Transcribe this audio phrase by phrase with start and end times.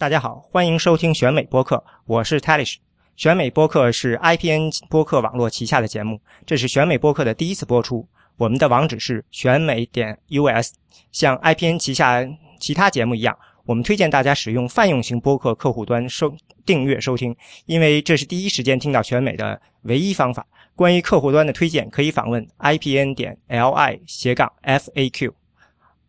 [0.00, 2.76] 大家好，欢迎收听选美播客，我是 Talish。
[3.18, 8.08] 选美播客是 IPN 播客网络旗下的节目，这是选美播客的第一次播出。
[8.38, 10.72] 我们的网址是选美点 US。
[11.12, 12.26] 像 IPN 旗下
[12.58, 17.36] 其他节目一样，我们推荐大家使用泛用型播客客户端收订阅收听，
[17.66, 20.46] 因为这是第一时间听到选美的唯一方法。
[20.74, 25.32] 关于客户端的推荐，可以访问 IPN 点 LI 斜杠 FAQ。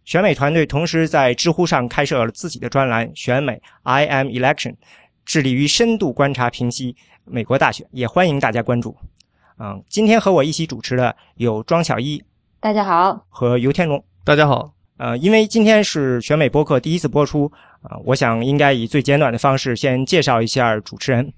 [0.03, 4.75] 选美团队同时在知乎上开设了自己的专栏“选美 I am Election”，
[5.23, 8.97] 致力于深度观察、评析美国大选，也欢迎大家关注。
[9.59, 12.23] 嗯，今天和我一起主持的有庄巧一，
[12.59, 14.73] 大家好，和尤天龙，大家好。
[14.97, 21.31] 呃，因为今天是选美播客第一次播出，啊，我想应该以最简短的方式先介绍一下主持人。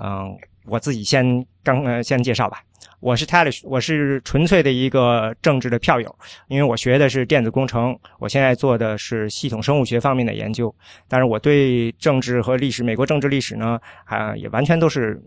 [0.00, 0.36] 嗯，
[0.66, 2.62] 我自己先刚呃先介绍吧。
[3.02, 6.16] 我是 Talish，我是纯粹的一个政治的票友，
[6.46, 10.72] 因为我学的是电子工程，我现在做的是系统生物学方面的研究，
[11.08, 15.20] 但是我对政治和历史，美国政治历史呢，啊，也完全都是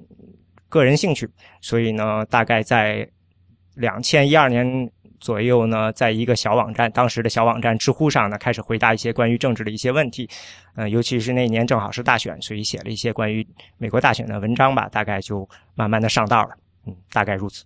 [0.70, 3.06] 个人兴趣，所以呢，大概在
[3.74, 4.90] 两千一二年
[5.20, 10.30] 左右呢，在一个小网站，当时的小网站知乎上呢，开始回答一些关于政治的一些问题，
[10.78, 13.46] 嗯，尤其是那年正好是大选，所以写了一些关于
[13.78, 16.52] 美国大选的文章吧，大概就慢慢的上道了。
[16.86, 17.66] 嗯，大概如此。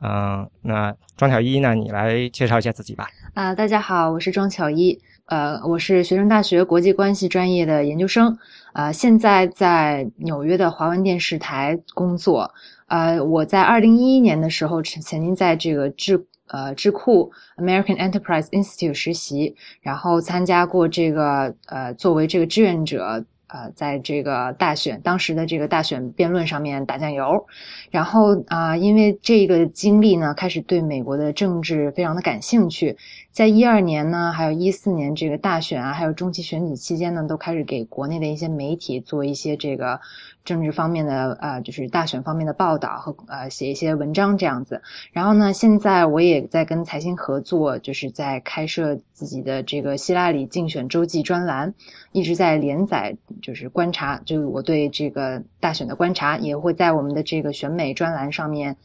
[0.00, 1.74] 嗯，那庄巧一呢？
[1.74, 3.08] 你来介绍一下自己吧。
[3.34, 5.00] 啊，大家好，我是庄巧一。
[5.26, 8.36] 呃，我是学生大学国际关系专业的研究生。
[8.72, 12.52] 啊，现在在纽约的华文电视台工作。
[12.88, 23.24] 呃，我在二零一一年的时候曾曾经在这个智呃智库 American Enterprise Institute 实习，然后参加过这个呃作为这个志愿者。
[23.52, 27.46] 呃，在这个大选当时的这个大选辩论上面打酱油，
[27.90, 32.96] 然后啊，因为这个经历呢，开始对美国的政治非常的感兴趣。
[33.32, 40.00] 在一二年呢，还有一四年这个大选啊，还有中期选举期间呢，都开始给国内的一些媒体做一些这个。
[40.44, 44.82] 政治方面的呃，就是大选方面的报道和呃写一些文章这样子。
[45.12, 51.72] 然后呢，现在我也在跟财新合作，就是在开设自己的这个希拉里竞选周记专栏，
[52.10, 58.76] 一直在连载，就是观察，就是我对这个大选的观察，也会在我们的这个选美专栏上面，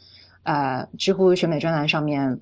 [0.44, 2.40] 呃，知乎选美专栏上面，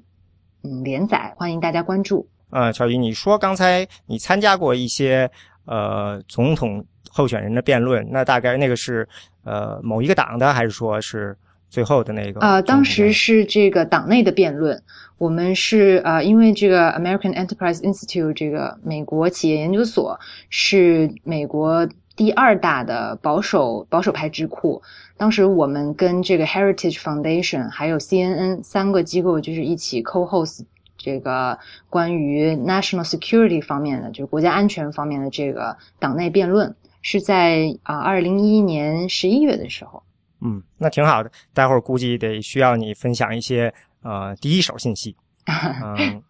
[0.66, 2.28] 嗯，连载，欢迎大家关注。
[2.50, 5.30] 呃，小鱼，你说刚才你参加过一些
[5.66, 6.84] 呃总统。
[7.18, 9.08] 候选人的辩论，那大概那个是
[9.46, 11.34] 呃某一个党的，还是说是
[11.70, 12.42] 最后的那个？
[12.42, 14.84] 啊，当时是这个党内的辩论。
[15.18, 21.88] 我们是呃，因为这个 American Enterprise Institute 这个美国企业研究所是美国
[22.18, 24.82] 第二大的保守保守派智库。
[25.18, 30.66] 当时我们跟这个 Heritage Foundation 还有 CNN 三个机构就是一起 co-host
[30.98, 31.58] 这个
[31.90, 36.76] 关于 national security 方面的，就是国家安全方面的这个党内辩论。
[37.08, 40.02] 是在啊，二零一一年十一月的时候。
[40.42, 41.32] 嗯，那挺好的。
[41.54, 43.72] 待会儿估计得需要你分享一些
[44.02, 45.16] 呃第一手信息。
[45.46, 46.24] 嗯，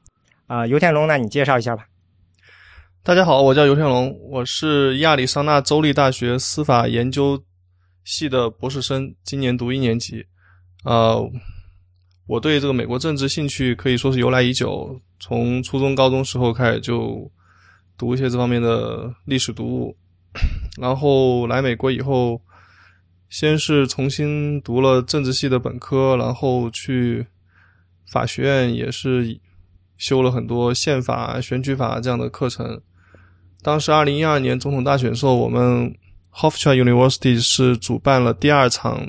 [0.47, 1.85] 啊，尤天龙，那你介绍一下吧。
[3.03, 7.41] 大家好，我叫尤天龙，我是亚利桑那州立大学司法研究
[8.05, 10.25] 系的博士生，今年读一年级。
[10.85, 11.21] 呃，
[12.27, 17.29] 我对这个美国政治兴趣可以说是由来已久，从初中、高中时候开始就
[17.97, 19.97] 读一些这方面的历史读物。
[20.79, 22.39] 然后来美国以后，
[23.27, 27.25] 先是重新读了政治系的本科，然后去
[28.11, 29.39] 法学院也是
[29.97, 32.79] 修了很多宪法、选举法这样的课程。
[33.63, 35.91] 当时二零一二年总统大选时候，我们
[36.35, 39.07] Hofstra University 是主办了第二场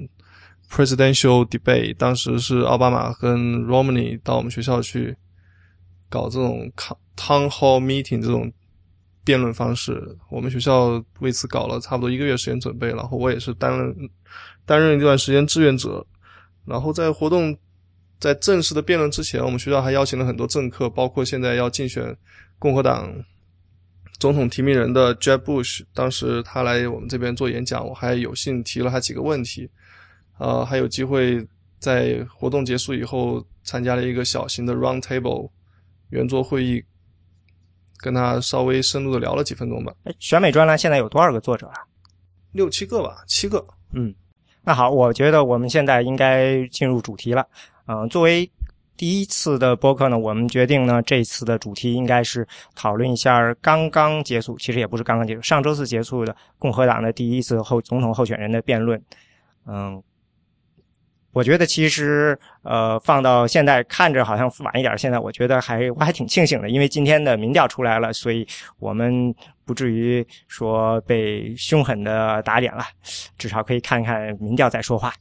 [0.71, 5.17] Presidential Debate，当时是奥巴马跟 Romney 到我们学校去
[6.09, 6.73] 搞这种
[7.17, 8.53] Town Hall Meeting 这种。
[9.25, 13.93] 辩论方式，我们学校为此搞了差不多一个月时间准备，然后我也是担任
[14.65, 16.07] 担任一段时间志愿者。
[16.65, 17.59] 然后在活动
[18.21, 22.17] 在正式的辩论之前，我们学校还邀请了很多政客，包括现在要竞选
[22.57, 23.13] 共和党
[24.19, 29.71] 总统提名人的 Jeb Bush，当时他来我们这边做演讲，我还有幸提了他几个问题。
[30.39, 31.47] 呃，还有机会
[31.79, 35.51] 在活动结束以后参加了一个小型的 Round Table
[36.11, 36.85] 圆桌会议。
[37.99, 39.91] 跟他稍微深入的聊了几分钟吧。
[40.05, 41.81] 哎，选美专栏现在有多少个作者啊？
[42.53, 43.67] 六七个吧，七个。
[43.93, 44.15] 嗯，
[44.63, 47.49] 那好，我觉得我们现在应该进入主题了。
[47.87, 48.49] 嗯，作为
[48.97, 59.01] 第一次的播客呢，我们决定呢，这次的主题应该是讨论一下刚刚结束，其实也不是刚刚结束，上周四结束的共和党的第一次候总统候选人的辩论。
[59.67, 60.03] 嗯，
[61.33, 68.47] 我觉得其实呃，放到现在看着好像晚一点，现在我觉得还我还挺庆幸的，因为今天的民调出来了，所以
[68.79, 69.35] 我们
[69.65, 72.85] 不至于说被凶狠的打脸了，
[73.37, 75.13] 至少可以看看民调再说话。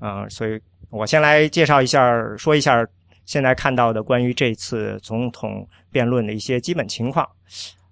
[0.00, 0.60] 嗯，所以
[0.90, 2.86] 我先来介绍一下，说一下
[3.26, 7.28] 现在看到的关于这次总统辩论的一些基本情况。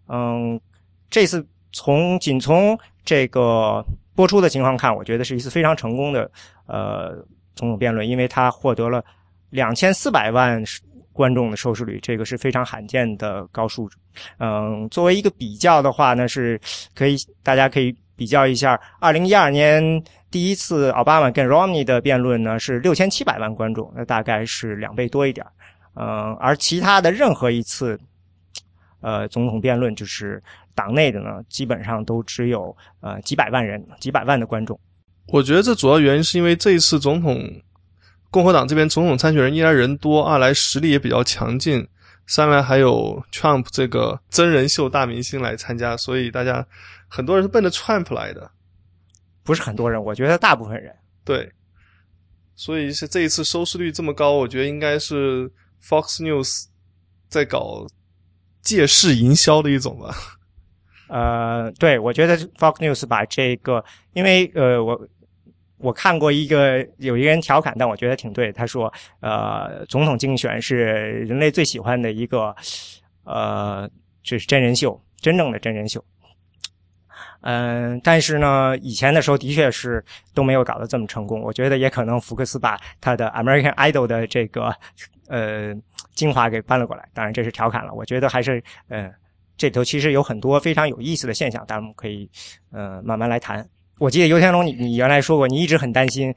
[0.08, 0.58] 嗯，
[1.10, 3.84] 这次从仅从这个
[4.14, 6.30] 播出的情况看，我觉得是一次非常成功的
[6.66, 7.22] 呃。
[7.56, 9.00] 总统辩论，因为他获得了
[9.50, 10.60] 两千四百万
[11.12, 13.88] 观众的收视率，这个是非常罕见的高数。
[14.38, 16.60] 嗯，作为一个比较的话呢，是
[16.96, 25.44] 可以大家可以比较一下，二零一二年第一次奥巴马跟 Romney 的辩论呢是六千七百万观众，那大概是两倍多一点。
[25.94, 27.98] 嗯，而其他的任何一次
[29.00, 30.42] 呃总统辩论，就是
[30.74, 34.78] 党内的呢，基本上都只有呃几百万人、几百万的观众。
[35.28, 37.48] 我觉得这主要原因是因为这一次总统，
[38.30, 41.86] 共和党这边总统参选人一来人多，二来实力也比较强劲，
[42.26, 46.66] 三来还有 Trump 这个真人秀大明星来参加，所以大家
[47.14, 48.50] 很多人是奔着 Trump 来的。
[49.42, 50.94] 不是很多人，我觉得大部分人
[51.24, 51.52] 对。
[52.56, 55.50] 所以是这一次收视率这么高，我觉得应该是
[55.82, 56.64] Fox News
[57.28, 57.86] 在搞
[58.62, 60.14] 借势营销的一种吧。
[61.08, 65.08] 呃，对，我觉得 Fox News 把这个，因为呃，我。
[65.78, 68.50] 我看过一个有一个人调侃，但我觉得挺对。
[68.50, 68.90] 他说
[69.20, 70.76] ：“呃，总统竞选是
[71.26, 72.56] 人类最喜欢的一个，
[73.24, 73.86] 呃，
[74.22, 76.02] 就是真人秀，真正的真人秀。
[77.46, 80.02] 嗯，但是呢，以前的时候的确是
[80.32, 81.40] 都没有搞得这么成功。
[81.42, 84.74] 我觉得也可能福克斯把他的 American Idol 的这个
[85.28, 85.74] 呃
[86.14, 87.06] 精华给搬了过来。
[87.12, 87.92] 当然这是调侃了。
[87.92, 89.12] 我觉得还是呃，
[89.58, 92.26] 这里头其实有很多非常有意思的现象，咱们可以
[92.72, 93.66] 呃慢慢来谈。”
[94.00, 96.34] 我记得尤天龙，你你原来说过，你一直很担心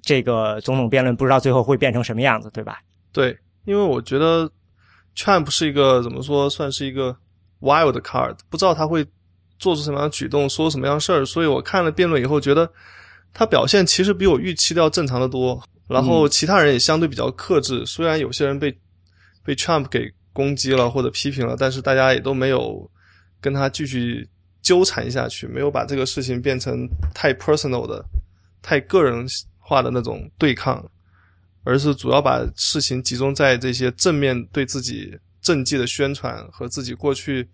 [0.00, 2.80] 这个总统辩论，不知道最后会变成什么样子，对吧？
[3.12, 4.50] 对，因为我觉得
[5.14, 7.16] Trump 是一个怎么说，算是一个
[7.60, 9.06] wild card，不知道他会
[9.58, 11.24] 做出什么样的举动，说什么样的事儿。
[11.24, 12.70] 所以我看了辩论以后，觉得
[13.32, 15.62] 他表现其实比我预期的要正常的多。
[15.88, 18.76] 然后其他人也相对比较克制，虽然有些人被
[19.44, 22.90] 被 Trump 给攻击了或者批评了，但是大家也都没有
[23.40, 24.28] 跟他继续。
[24.62, 28.04] 纠缠下去，没有把这个事情变成太 personal 的、
[28.62, 29.24] 太个人
[29.60, 30.84] 化的那种对抗，
[31.62, 37.48] 而是主要把事情集中在这些正面对自己政绩的宣传和自己过去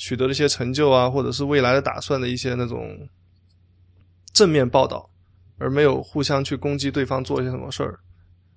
[0.00, 2.96] 取得的一些成就啊，或者是未来的打算的一些那种
[4.32, 5.06] 正面报道，
[5.58, 8.00] 而没有互相去攻击对方做一些什么事儿。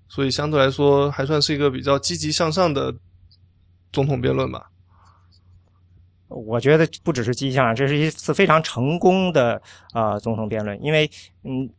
[0.07, 2.95] 所以相对来说，还算是一个比较积极向上的
[3.92, 4.69] 总统辩论吧。
[6.30, 9.62] 我觉得不只是迹象，这是一次非常成功的
[9.94, 10.81] 呃总统辩论。
[10.81, 11.12] 因为，
[11.44, 11.69] 嗯，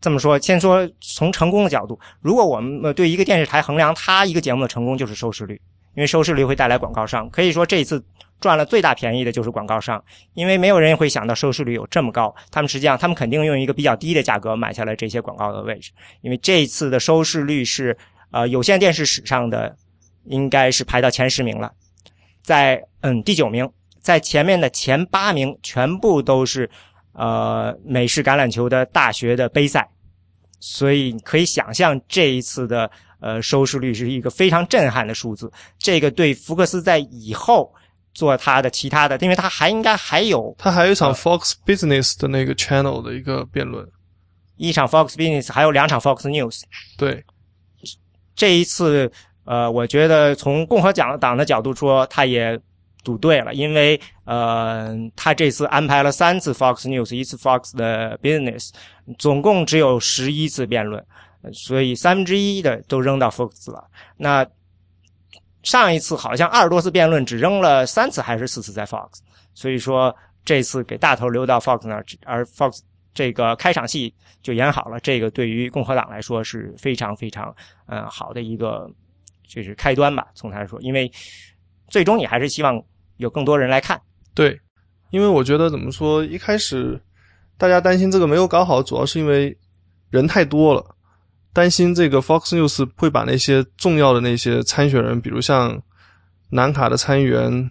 [0.00, 5.60] 这么说，先说从成功的角度，如果我们对一个电视台衡量它一个节目的成功，就是收视率，
[5.94, 7.28] 因为收视率会带来广告商。
[7.30, 8.02] 可以说这一次
[8.40, 10.02] 赚了最大便宜的就是广告商，
[10.34, 15.90] 因为没有人会想到收视率有这么高，他们实际上他们肯定用一个比较低的价格买下来这些广告的位置，
[16.22, 17.96] 因为这一次的收视率是
[18.30, 19.76] 呃有线电视史上的
[20.24, 21.72] 应该是排到前十名了。
[22.42, 23.70] 在嗯第九名，
[24.00, 26.68] 在前面的前八名全部都是，
[27.12, 29.86] 呃美式橄榄球的大学的杯赛，
[30.58, 35.50] 所以可以想象这一次的呃收视率是一个非常震撼的数字。
[35.78, 37.72] 这个对福克斯在以后
[38.12, 43.86] 做他的其他的，因为他还应该还有他还有一场 Fox Business 的那个 channel 的一个辩论，
[44.56, 46.62] 一场 Fox Business 还有两场 Fox News。
[46.96, 47.24] 对，
[48.34, 49.10] 这一次。
[49.46, 52.56] 呃，我觉得从共和党的角度说，他也
[53.02, 58.70] 赌对了，因为呃，他这次安排了三次 Fox News，一次 Fox 的 Business，
[59.18, 61.04] 总共只有十一次辩论，
[61.52, 63.88] 所以三分之一的都扔到 Fox 了。
[64.16, 64.46] 那
[65.62, 69.18] 上一次好像二十多次辩论只扔了三次还是四次在 Fox，
[69.54, 72.80] 所以说这次给大头留到 Fox 那儿，而 Fox
[73.12, 77.54] 这个开场戏就演好了，这个对于共和党来说是非常非常
[77.86, 78.90] 嗯好的一个。
[79.52, 81.10] 这是开端吧，从他说，因为
[81.88, 82.80] 最终你还是希望
[83.16, 84.00] 有更多人来看。
[84.32, 84.56] 对，
[85.10, 86.96] 因为我觉得怎么说，一开始
[87.58, 89.52] 大家担心这个没有搞好，主要是因为
[90.08, 90.94] 人太多了，
[91.52, 95.82] 担心这个 Fox News 会把那些重要的那些参选人，比如像
[96.50, 97.70] 南卡的参议员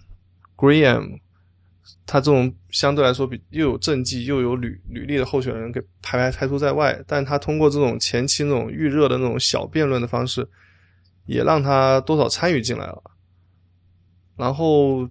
[0.56, 1.20] Graham，
[2.06, 10.48] 他这种相对来说比又有政绩又有履履历的候选人给排排排除在外，但他通过这种前期那种预热的那种小辩论的方式。
[11.26, 13.04] 也让他多少参与进来了，
[14.36, 15.08] 然后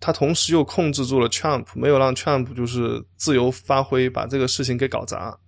[0.00, 5.38] 他同时又控制住了 Trump，没有让 Trump 就是自由发挥，把这个事情给搞砸，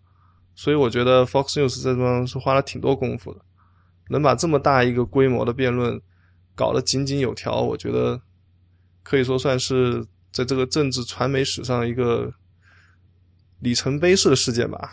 [0.62, 3.40] 所以我觉得 Fox News 这方是花了挺多功夫的，
[4.10, 6.00] 能把这么大一个规模的辩论
[6.54, 8.20] 搞得井井有条，我觉得
[9.02, 12.32] 可以说算是在这个政治传媒史上一个
[13.58, 14.92] 里程碑式的事件吧。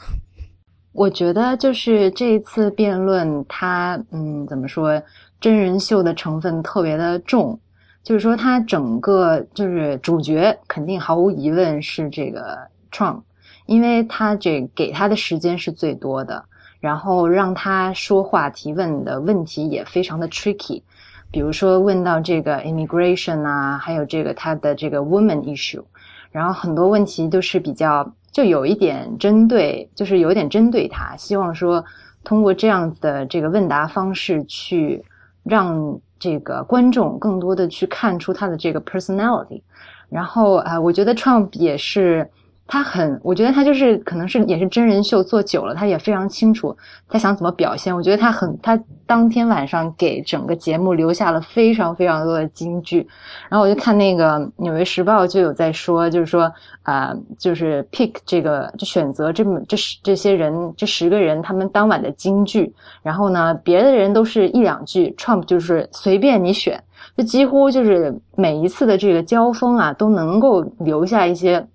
[0.91, 4.99] 我觉得就是这一次辩论，它嗯，怎么说，
[5.39, 7.59] 真人秀的成分特别的重，
[8.01, 12.57] 就是说它整个就是主角肯定毫无疑问是这个
[12.91, 13.21] Trump，
[13.69, 16.43] 因为他这给他的时间是最多的，
[16.79, 20.81] 然后让他说话提问的问题也非常的 tricky，
[21.29, 25.83] 比如说问到这个 immigration 啊，还有这个他的这个 woman issue，
[26.31, 28.11] 然后很多问题都是比较。
[28.31, 31.85] 就有一点针对，就是有点针对他，希望说
[32.23, 35.03] 通过这样的这个问答方式，去
[35.43, 39.61] 让这个观众更多的去看出他的这个 personality。
[40.09, 42.27] 然后啊，我觉得 Trump 也是。
[42.71, 47.95] 他很，我觉得他就是可能是也是真人秀做久了，他也非常清楚他想怎么表现。
[47.95, 53.07] 我觉得他很，他当天晚上给整个节目留下了非常非常多的金句。
[53.49, 62.71] 然后我就看那个《纽约时报》就有在说，就是说啊，就是 pick 这个就选择这么这十这些人这十个人他们当晚的金句。
[63.01, 66.79] 然后呢，别的人都是一两句，Trump 就是随便你选，
[67.17, 71.67] 就几乎就是每一次的这个交锋啊，都能够留下一些。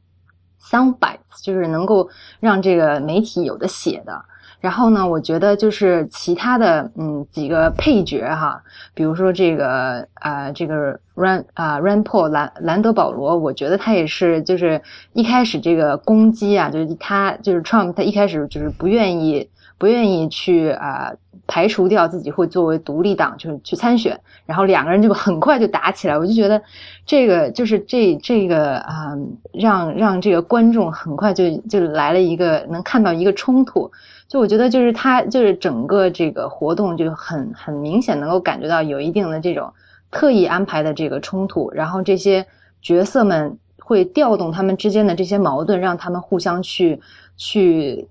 [0.71, 2.09] Sound bites 就是能够
[2.41, 4.25] 让这个媒体有的写的。
[4.61, 8.63] 然后呢，我觉得就是其他的嗯几个配角哈，
[8.95, 14.81] 比如说这个啊这个 Ran 啊 Ran Paul 兰兰德保罗，我觉得他也是就是
[15.13, 19.51] 一开始这个攻击啊，就是他就是 Trump 他一开始就是不愿意。
[19.77, 21.13] 不愿意去啊，
[21.47, 26.17] 排除掉自己会作为独立党，就是去参选，然后两个人就很快就打起来。
[26.17, 26.63] 我就觉得
[27.05, 29.13] 这个就是这这个啊，
[29.53, 33.91] 让让这个观众很快就就来了一个能看到一个冲突。
[34.29, 39.71] 就我觉得就是他就是整个这个活动就很很明显能够感觉到有一定的这种
[40.11, 42.47] 特意安排的这个冲突，然后这些
[42.81, 47.01] 角色们会调动他们之间的这些矛盾，让他们互相去
[47.37, 48.09] 去。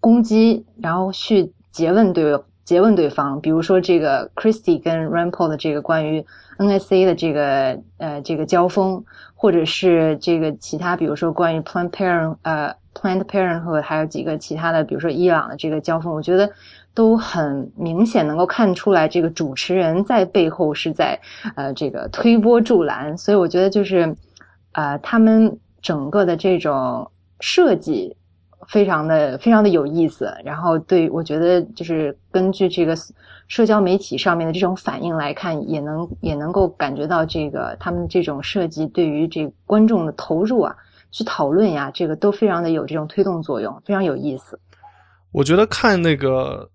[0.00, 6.24] 攻击，然后去诘问对诘问对方，比如说这个 Christie 跟 Rand Paul 的这个关于
[6.58, 9.02] NSA 的这个呃这个交锋，
[9.34, 16.50] 或者是这个其他，比如说关于 Planned Parent 呃 Planned Parenthood 还有几个其他的，比如说伊朗的这个交锋，我觉得
[16.92, 21.18] 都很明显能够看出来，这个主持人在背后是在
[21.56, 24.14] 呃这个推波助澜，所以我觉得就是
[24.72, 28.14] 呃他们整个的这种设计。
[28.68, 32.94] 非常的非常的有意思，然后对我觉得就是根据这个
[33.46, 40.76] 社交媒体上面的这种反应来看，也能也能够感觉到这个他们这种设计对于这观众的投入啊，
[41.10, 44.60] 去讨论呀，这个都非常的有这种推动作用，非常有意思。
[45.32, 46.68] 我觉得看那个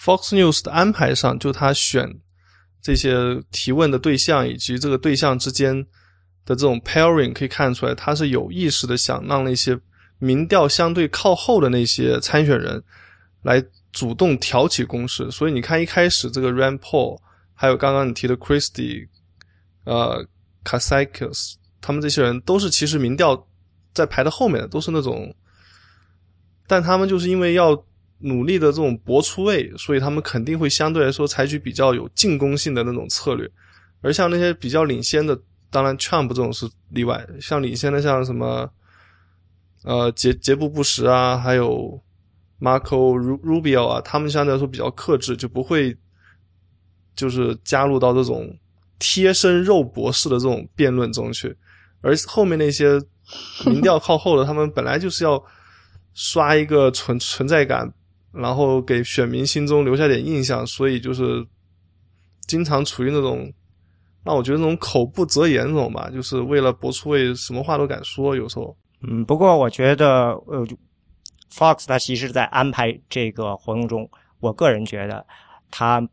[0.00, 2.08] Fox News 的安排上，就他选
[2.80, 5.74] 这些提问的对象以及这个对象之间
[6.46, 9.76] 的这种 pairing，可以看出来他是有意识的想让那些。
[10.18, 12.82] 民调相对靠后的那些参选人，
[13.42, 15.30] 来主动挑起攻势。
[15.30, 17.20] 所以你看，一开始这个 Ran Paul，
[17.54, 19.06] 还有刚刚你提的 Christie，
[19.84, 20.26] 呃
[20.64, 23.46] k a s i k a s 他们这些人都是其实民调
[23.94, 25.32] 在排的后面的，都是那种，
[26.66, 27.84] 但他们就是因为要
[28.18, 33.48] 努力的这种搏出位，所以他们肯定会相对来说采取比较有进攻性的那种策略。
[34.00, 38.68] 而像那些比较领先的，当然 Trump 这种是例外，像领先的像什么。
[39.84, 42.02] 呃，杰杰布·布什啊，还有
[42.60, 45.96] Marco Rubio 啊，他们相对来说比较克制，就不会
[47.14, 48.52] 就是加入到这种
[48.98, 51.56] 贴身肉搏式的这种辩论中去。
[52.00, 53.00] 而后面那些
[53.66, 55.42] 民调靠后的，他们本来就是要
[56.12, 57.88] 刷一个存存在感，
[58.32, 61.46] 然后给选民心中留下点印象，所以就是
[62.48, 63.52] 经常处于那种
[64.24, 68.76] 让我觉得那种口不择言那种吧，就是为了博出位，什么话都敢说，有时候。
[69.00, 70.66] 嗯，不过我觉得，呃
[71.52, 75.24] ，Fox 他其实在安排这个活动中，我个人觉得
[75.70, 76.04] 他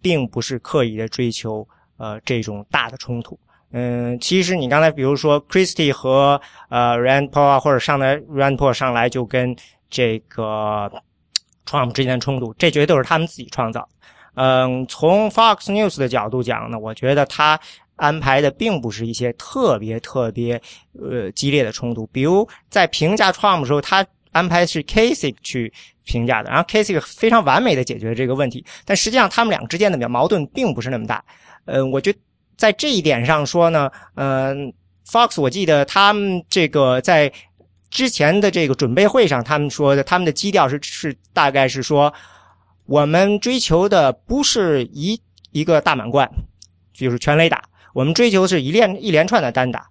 [0.00, 1.68] 并不是刻意的追求
[1.98, 3.38] 呃这种大的冲突。
[3.72, 9.54] 嗯，其实你刚才比如说 Christie 和呃 Rand Paul 或者上来 Rand Paul 上来就跟
[9.90, 10.90] 这个
[11.66, 13.86] Trump 之间的冲突，这绝对都是他们自己创造。
[14.36, 17.60] 嗯，从 Fox News 的角度讲呢，我觉得他。
[17.96, 20.60] 安排的并不是一些特别特别
[20.98, 25.72] 呃激烈的冲突，比如在评价 Trump 的时候，他安排是 Casey 去
[26.04, 28.64] 评价的，然后 Casey 非常完美的解决了这个问题。
[28.84, 31.24] 但实际上他们俩之间的矛盾并不是那么大。
[31.64, 32.18] 嗯，我觉得
[32.56, 34.72] 在这一点上说呢，嗯
[35.06, 37.32] ，Fox 我记得他们这个在
[37.90, 42.12] 之前的这个准备会上，他们说的他们的基调是是大概是说，
[42.84, 45.18] 我们追求的不是一
[45.52, 46.30] 一个大满贯，
[46.92, 47.64] 就是全垒打，
[47.96, 49.88] 我们追求的是一连一连串的单打，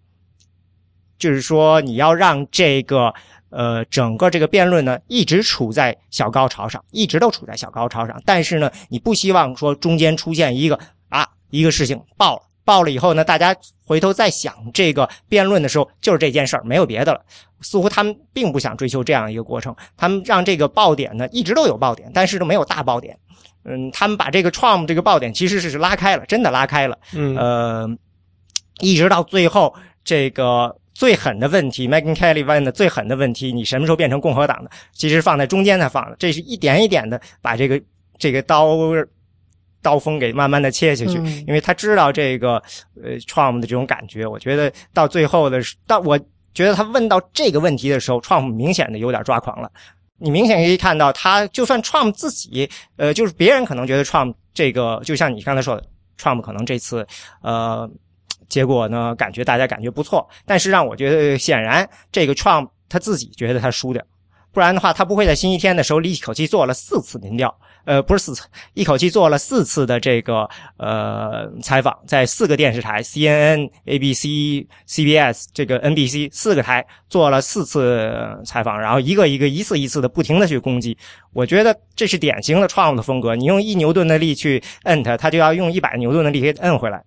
[1.18, 3.12] 就是说你要让这个
[3.50, 12.44] 呃整个这个辩论呢一直处在小高潮上，一直都处在小高潮上，但是呢你不希望说中间出现一个啊一个事情爆了。
[12.64, 17.26] 爆了以后呢，大家回头再想这个辩论的时候，就是这件事儿，没有别的了。
[17.62, 23.18] 似乎他们并不想追求这样一个过程，他们让这个爆点呢一直都有爆点，但是都没有大爆点。
[23.66, 26.98] 嗯，他们把这个 Trump 这个爆点其实是是拉开了，真的拉开了。
[27.14, 27.90] 嗯，呃，
[28.80, 34.72] 一直到最后这个最狠的问题，Megan Kelly 问的最狠的问题，你什么时候变成共和党的？
[34.94, 37.82] 其实放在中间才放的，这是一点一点的把这个
[38.18, 38.78] 这个刀。
[39.82, 42.56] 刀锋给慢慢的切下去，因为他知道这个
[43.04, 44.26] 呃 Trump 的这种感觉。
[44.26, 46.18] 我觉得到最后的，到我
[46.56, 49.72] 觉得他问到这个问题的时候，Trump 明显的有点抓狂了。
[50.18, 55.84] 你明显可以看到，他就算 Trump 自己，呃，就是别人可能觉得 Trump 这个，就像你刚才说的
[56.18, 57.06] ，Trump 可能这次
[57.42, 57.90] 呃
[58.48, 64.02] 结果呢，感觉大家感觉不错，但是让我觉得显然这个 Trump 他自己觉得他输掉，
[64.56, 67.54] 不然的话他不会在星期天的时候一口气做了四次民调。
[67.84, 78.12] 呃，不是四次，一口气做了四次的这个呃采访，在四个电视台，CNN、ABC、CBS 这个 NBC 四个台做了四次
[78.44, 80.98] 采访，然后一个一个一次一次的不停的去攻击。
[81.32, 87.04] 我觉得这是典型的 Trump 的风格，你用一牛顿的力去摁他，他就要用一百牛顿的力给摁回来。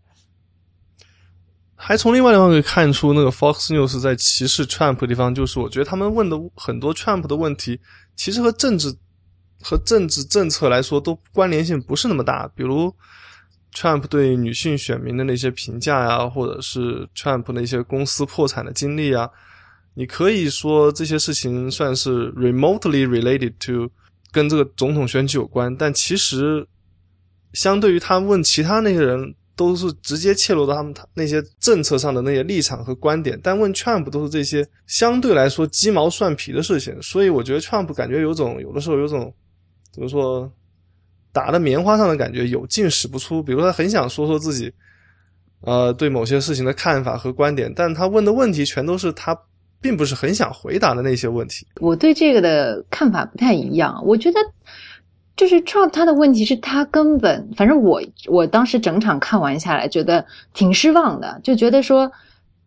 [1.81, 7.81] 还从另外地方可以看出，那个 Fox News 在歧视 Trump 的地方，就是我觉得他们问的很多 Trump 的问题，
[8.17, 8.95] 其实和政治。
[9.61, 12.49] 和政治政策来说，都关联性不是那么大。
[12.55, 12.95] 比如
[13.75, 19.29] ，Trump 对女性选民的那些评价呀，或者是 Trump 那些公司破产的经历啊，
[19.95, 23.91] 你可以说这些事情算是 remotely related to
[24.31, 25.77] 跟这个总统选举有关。
[25.77, 26.65] 但其实，
[27.53, 33.39] 相对于他问其他那些人，都是直接切入到他们那些政策上的那些立场和观点。
[33.43, 36.97] 但问 Trump 都是这些相对来说鸡毛蒜皮的事情。
[37.03, 39.35] 所以我觉得 Trump 感觉有种有的时候有种。
[39.91, 40.49] 怎么说，
[41.33, 43.43] 打的棉花上的感觉有劲使不出。
[43.43, 44.73] 比如他很想说说自己，
[45.63, 49.37] 呃，对某些事情的看法和观点，但他问的问题全都是他
[49.81, 51.67] 并不是很想回答的那些问题。
[51.81, 54.01] 我对这个的看法不太一样。
[54.05, 54.39] 我觉得，
[55.39, 62.11] 就是 Trump 他的问题是他根本，反正我我当时整场看完下来，觉得挺失望的，就觉得说，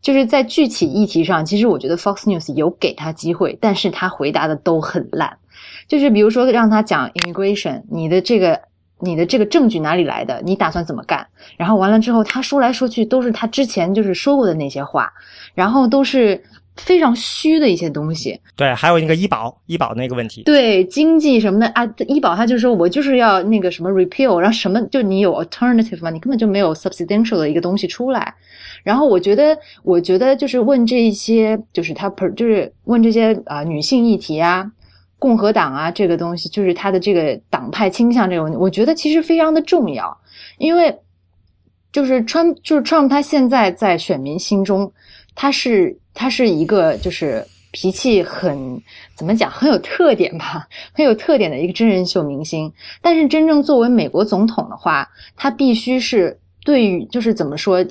[0.02, 5.38] 就是在具体议题上，其实我觉得 Fox News 有给他机会，但是他回答的都很烂。
[5.90, 8.62] 就是比如说让他讲 immigration，你的这个
[9.02, 10.42] 你的这个证据哪里来的？
[10.46, 11.28] 你打算怎么干？
[11.58, 15.12] 然后完了之后，他说来说去都是他之前就是说过的那些话，
[15.54, 16.42] 然后都是
[16.78, 18.40] 非常虚的一些东西。
[18.56, 20.44] 对，还有那个医保，医保那个问题。
[20.44, 26.10] 对，经济什么的啊，医保他就说我就是要那个什么 repeal，然后什么就你有 alternative 吗？
[26.10, 28.34] 你根本就没有 substantial 的一个东西出来。
[28.84, 34.72] 然后我觉得，我觉得就是问这些，就是他 per 就是问这些啊女性议题啊。
[35.20, 40.18] 共和党啊，这个东西就是他的这个党派倾向这个问题，我觉得其实非常的重要，
[40.58, 40.98] 因为
[41.92, 44.92] 就是川就是 Trump 他现在在选民心中，
[45.42, 48.80] 他是他是一个就是脾气很
[49.16, 52.72] 怎么讲很有特点吧，很有特点的一个真人秀明星。
[53.02, 57.84] 但是真正作为美国总统的话，他必须是对于就是怎么说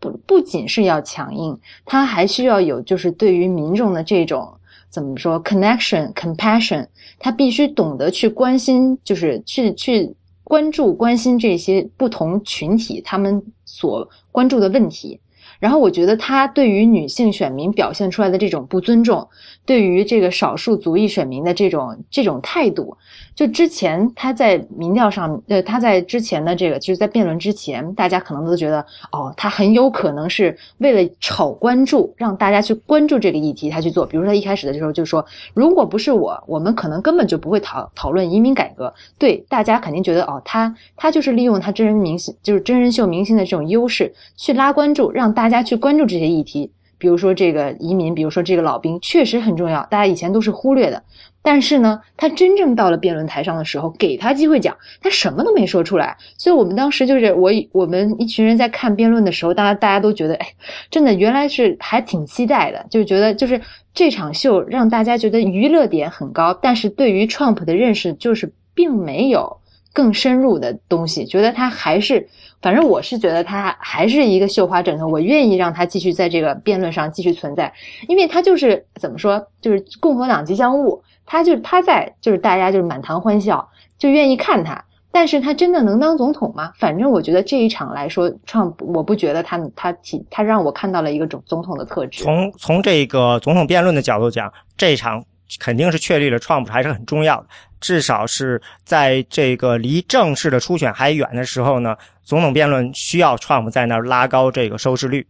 [0.00, 4.54] 不不仅是要强硬，他还需要有就是对于民众的这种。
[4.88, 6.86] 怎么说？connection, compassion，
[7.18, 15.20] 他必须懂得去关心，就是去去关注、关心这些不同群体他们所关注的问题。
[15.58, 19.28] 然后我觉得他对于女性选民表现出来的这种不尊重，
[19.66, 22.96] 对于这个少数族裔选民的这种这种态度。
[23.34, 28.80] 就之前他在民调上，呃，他在之前的这个，就是在辩论之前，大家可能都觉得，
[29.12, 34.06] 哦，他很有可能是为了炒关注，让大家去关注这个议题，他去做。
[34.06, 38.94] 比如说他一开始的时候就说，如果不是我，我们可能根本就不会讨讨论移民改革。
[39.18, 46.70] 对，大家肯定觉得，哦，他他就是利用他真人明星，就是真人秀明星的这种优势去拉关注，让大家去关注这些议题。
[46.98, 51.02] 比如说这个移民，比如说这个老兵，确实很重要，大家以前都是忽略的。
[51.42, 56.16] 但是呢，他真正到了辩论台上的时候，给他机会讲，他什么都没说出来。
[56.36, 60.46] 所以我们当时就是我我们一群人在看辩论的时候，大家大家都觉得，哎，
[60.90, 63.60] 真的原来是还挺期待的，就觉得就是
[63.94, 69.56] 这场秀让大家觉得娱乐点很高，但是对于 Trump 的认识就是并没有
[69.92, 72.28] 更深入的东西，觉得他还是，
[72.62, 77.72] 反正我是觉得他还是一个绣花枕头，我愿意让他继续在这个辩论上继续存在，
[78.08, 84.84] 因为他就是怎么说，就是共和党吉祥物，他就是他在就是大家就是满堂欢笑，就愿意看他。
[85.12, 86.70] 但是他真的能当总统吗？
[86.76, 92.22] 反正我觉得这一场来说，Trump 我不觉得他他体他让我看到了一个总总统的特质。
[92.22, 95.24] 从从这个总统辩论的角度讲，这一场
[95.58, 97.46] 肯定是确立了 Trump 还是很重要的。
[97.80, 105.26] 至少是在这个离正式的初选还远的时候呢，总统辩论需要 Trump 在那儿拉高这个收视率。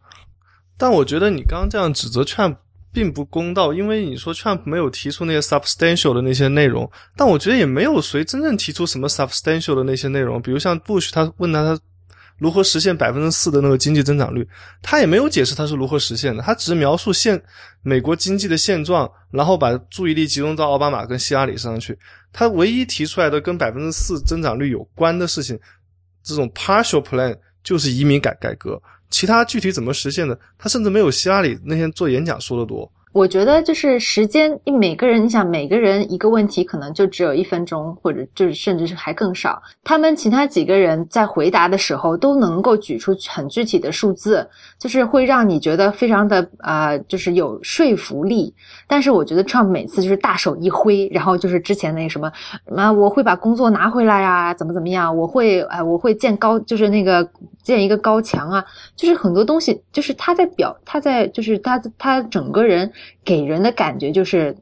[0.79, 2.57] 但我觉得你刚刚这样指责 Trump。
[2.93, 10.41] 并不公道，因为你说 Trump 没有提出那些 substantial 的那些内容，但我觉得也没有谁真正提出什么 substantial 的那些内容。
[10.41, 11.79] 比如像 Bush，他问他他
[12.39, 14.47] 如何实现百分之四的那个经济增长率，
[14.83, 17.43] 他也没有解释他是如何实现的，他只是描述现
[17.83, 21.99] 美国经济的现状，然后把注意力集中到奥巴马跟希拉里身上去。
[22.33, 25.59] 他唯一提出来的跟百分之四增长率有关的事情，
[26.23, 28.81] 这种 partial plan 就是移民改改革。
[29.09, 30.39] 其他具体怎么实现的？
[30.59, 32.91] 他甚至没有希拉里那天做演讲说的多。
[33.17, 39.63] 我觉得就是时间，你每个人，你想每个人一个问题可能就只有一分钟，或者就是甚至是还更少。
[39.83, 44.47] 他们其他几个人在回答的时候都能够举出很具体的数字，
[44.79, 48.55] 就是会让你觉得非常的啊，就是有说服力。
[48.87, 52.31] 但是我觉得 Trump 每次就是大手一挥，然后就是之前那什么
[52.77, 57.27] 啊，我会把工作拿回来呀，怎么怎么样，我会哎，我会建高，就是那个
[57.67, 62.93] 建一个高墙啊，就是很多东西，就是他在表，他在就是他他整个人。
[63.25, 64.57] 给人的感觉就是。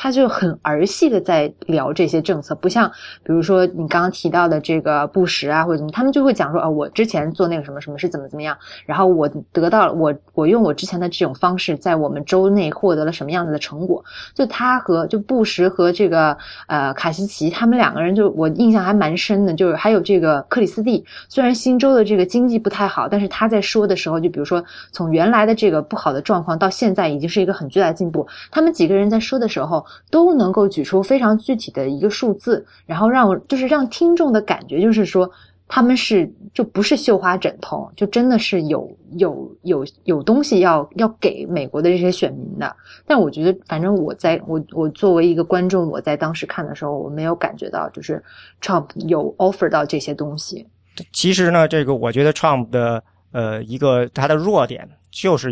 [0.00, 2.88] 他就很儿戏的在聊这些政策，不像
[3.24, 8.56] 比如说你刚刚提到的这个布什啊或者怎么，他们就会讲说啊，我之前做那个什么什么是怎么怎么样，
[8.86, 14.04] 然后我得到了我我用我之前的这种方式，在我们州内获得了什么样子的成果。
[14.34, 19.52] 就他和就布什和这个呃卡西奇他们两个人，就我印象还蛮深的。
[19.52, 28.28] 就是还有这个克里斯蒂，虽然新州的这个经济不太好，但是他在说的时候，就比如说从原来的这个不好的状况到现在已经是一个很巨大的进步。
[28.52, 29.84] 他们几个人在说的时候。
[30.10, 35.30] 都能够举出非常具体的一个数字，然后让就是让听众的感觉就是说
[35.66, 42.74] 他们是就不是绣花枕头，就真的是有有有有东西要要给美国的这些选民的。
[43.06, 48.22] 但我觉得，反正我在我我作为一个观众，我在当时看的时候，我没有感觉到就是
[48.62, 50.66] Trump 有 offer 到这些东西。
[51.12, 55.50] 其实呢，这个我觉得 Trump 的呃一个他的弱点就是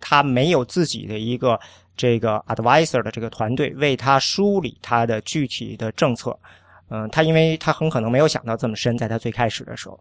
[0.00, 1.60] 他没有自己的一个。
[1.96, 6.36] 这个 advisor 的这个团队为他梳理他的具体的政策，
[6.90, 9.98] 嗯，他因为他很可能没有想到这么深，在他最开始的时候，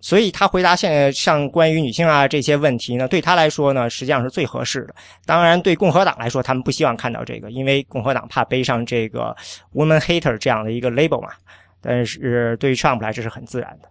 [0.00, 4.94] 所以他回答现在像关于女性啊这些问题呢，对他来说呢，实际上是最合适的。
[5.26, 9.36] 当然，对共和党来说，他们不希望看到这个，因为共和党怕背上这个
[9.74, 11.30] woman hater 这样的一个 label 嘛。
[11.80, 13.88] 但是对于 Trump 来，这是很自然的。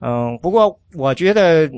[0.00, 1.70] 嗯，不过我觉得。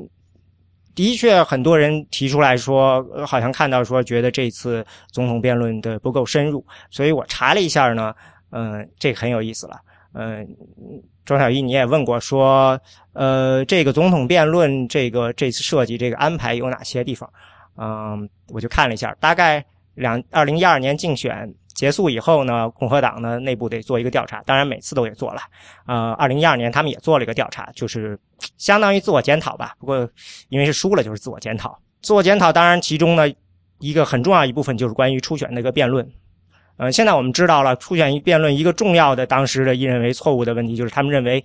[0.94, 8.14] 的确，很多人提出来说，好像看到说，觉得这次总统辩论的不够深入，所以我查了一下呢，
[8.50, 9.80] 嗯，这个很有意思了，
[10.14, 10.46] 嗯，
[11.24, 12.78] 庄小一你也问过说，
[13.14, 17.28] 呃，这个总统辩论这个这次设计这个安排有哪些地方？
[17.76, 21.54] 嗯，我就看了一下，大概两二零一二年竞选。
[21.74, 25.40] 结束以后呢，共和党呢内部得做一个调查，当然每次都也做了。
[25.86, 28.16] 呃，二零一二年他们也做了一个调查，就是
[28.58, 29.74] 相当于自我检讨吧。
[29.80, 30.08] 不过
[30.50, 31.76] 因为是输了，就是自我检讨。
[32.02, 33.24] 自我检讨当然其中呢
[33.80, 36.06] 一个很重要一部分就是关于初选那个辩论。
[36.76, 41.42] 呃，现在我们知道了初选辩论一个重要的当时的一认为错误的问题就是他们认为，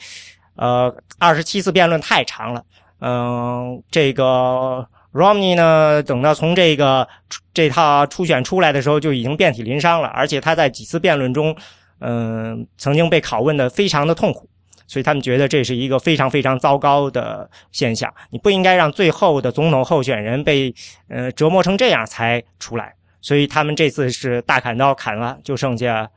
[0.58, 2.64] 呃，二十七次辩论太长了。
[3.00, 4.88] 嗯，这个。
[5.14, 6.04] Romney 呢？
[6.04, 7.08] 等到从这个
[7.54, 11.56] 这套初选出来的时候，就已经遍体鳞伤了，而且他在几次辩论中，
[12.00, 14.48] 嗯，曾经被拷问的非常的痛苦，
[14.86, 18.14] 所以他们觉得这是一个非常非常糟糕的现象。
[18.30, 20.74] 你不应该让最后的总统候选人被
[21.08, 22.94] 呃折磨成这样才出来。
[23.20, 26.10] 所以他们这次是大砍刀砍了，就剩下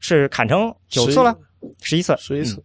[0.00, 1.36] 是砍成九次了，
[1.82, 2.64] 十一次，十一次。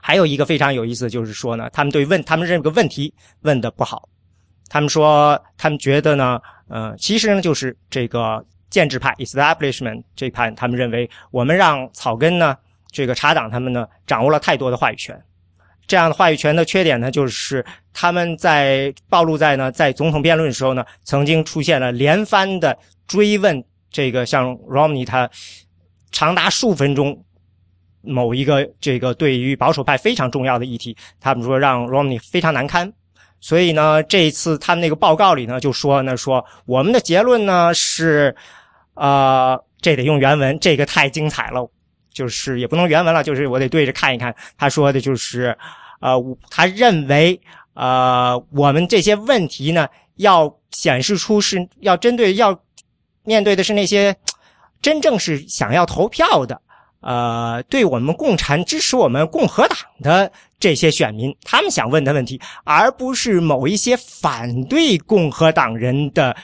[0.00, 4.08] 还有一个非常有意思，就是说呢，他们对问他们这个问题问的不好。
[4.68, 12.56] 他们说，他们觉得呢，呃，其实呢，就是这个建制派 （establishment） 这派，他们认为我们让草根呢，
[12.90, 15.20] 这个查党他们呢，掌握了太多的话语权。
[15.86, 22.76] 这样的话语权的缺点呢，就是他们在暴露在呢，在总统辩论的时候呢，曾经出现了连番的
[23.06, 25.30] 追问，这个像 Romney 他
[26.10, 27.24] 长达数分钟
[28.02, 32.92] 某一个这个对于保守派非常重要的议题，他们说让 Romney 非常难堪。
[33.46, 38.34] 所以呢，这一次他们那个报告里呢，就说呢，说我们的结论呢是，
[38.94, 41.70] 呃，这得用原文，这个太精彩了，
[42.12, 44.34] 就是也不能原文了，就是我得对着看一看。
[44.58, 45.56] 他说的就是，
[46.00, 47.40] 呃，他认为，
[47.74, 52.60] 呃，我们这些问题呢，要显示出是要针对要
[53.22, 54.16] 面对的是那些
[54.82, 56.60] 真正是想要投票的。
[57.06, 66.36] 呃，对我们共产支持我们共和党的这些选民，他们想问的问题，而不是某一些反对共和党人的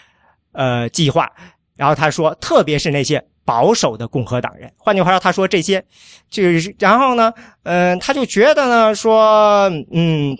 [0.52, 1.28] 呃计划。
[1.74, 4.72] 然后他说，特别是那些保守的共和党人。
[4.76, 5.84] 换句话说，他说这些，
[6.30, 7.32] 就是然后呢，
[7.64, 10.38] 嗯，他就觉得呢，说，嗯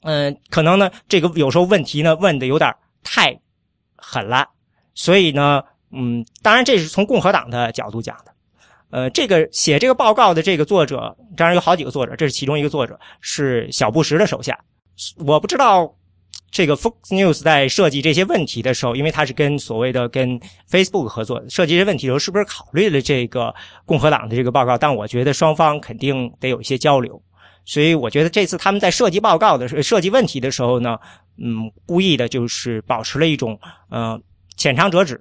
[0.00, 3.38] 嗯，可能呢，这个有时候问题呢问的有点太
[3.94, 4.48] 狠了，
[4.92, 8.31] 所以呢，嗯，当然这是从共和党的角度讲的。
[8.92, 14.56] 呃，这个写这个报告的这个作者，当然有好几个作者，这是其中一个作者，是小布什的手下。
[15.24, 15.96] 我不知道
[16.50, 20.38] 这个 Fox News 在设计这些问题的时候，因为他是跟所谓的跟
[20.70, 23.54] Facebook 合作设计这些问题的时候，是不是考虑了这个
[23.86, 24.76] 共和党的这个报告？
[24.76, 27.20] 但我觉得双方肯定得有一些交流，
[27.64, 30.98] 所以我觉得这次他们在设计报告的，设计问题的时候呢，
[31.42, 34.20] 嗯，故意的就是保持了一种呃
[34.58, 35.18] 浅尝辄止。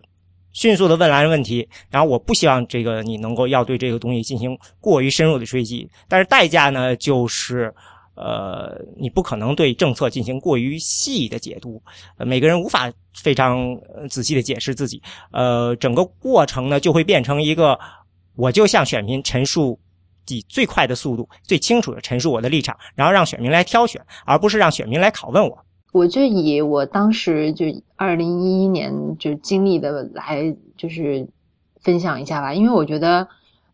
[0.53, 7.73] 迅速的问来问题，然后我不希望这个你能够要对这个东西进行过于深入的追击，但是代价呢，就是
[8.15, 11.81] 呃，你不可能对政策进行过于细的解读，
[12.17, 13.65] 每个人无法非常
[14.09, 17.79] 仔细的解释自己，呃，整个过程呢就会变成一个，
[18.35, 19.79] 我就向选民陈述
[20.27, 25.65] 以最快的速度、最清楚的陈述我的立场，然后让选民来挑选，而不是让选民来拷问我。
[25.91, 27.65] 我就以我当时就
[27.97, 31.27] 二零一一年就经历的来就是
[31.82, 33.27] 分享一下吧，因为我觉得，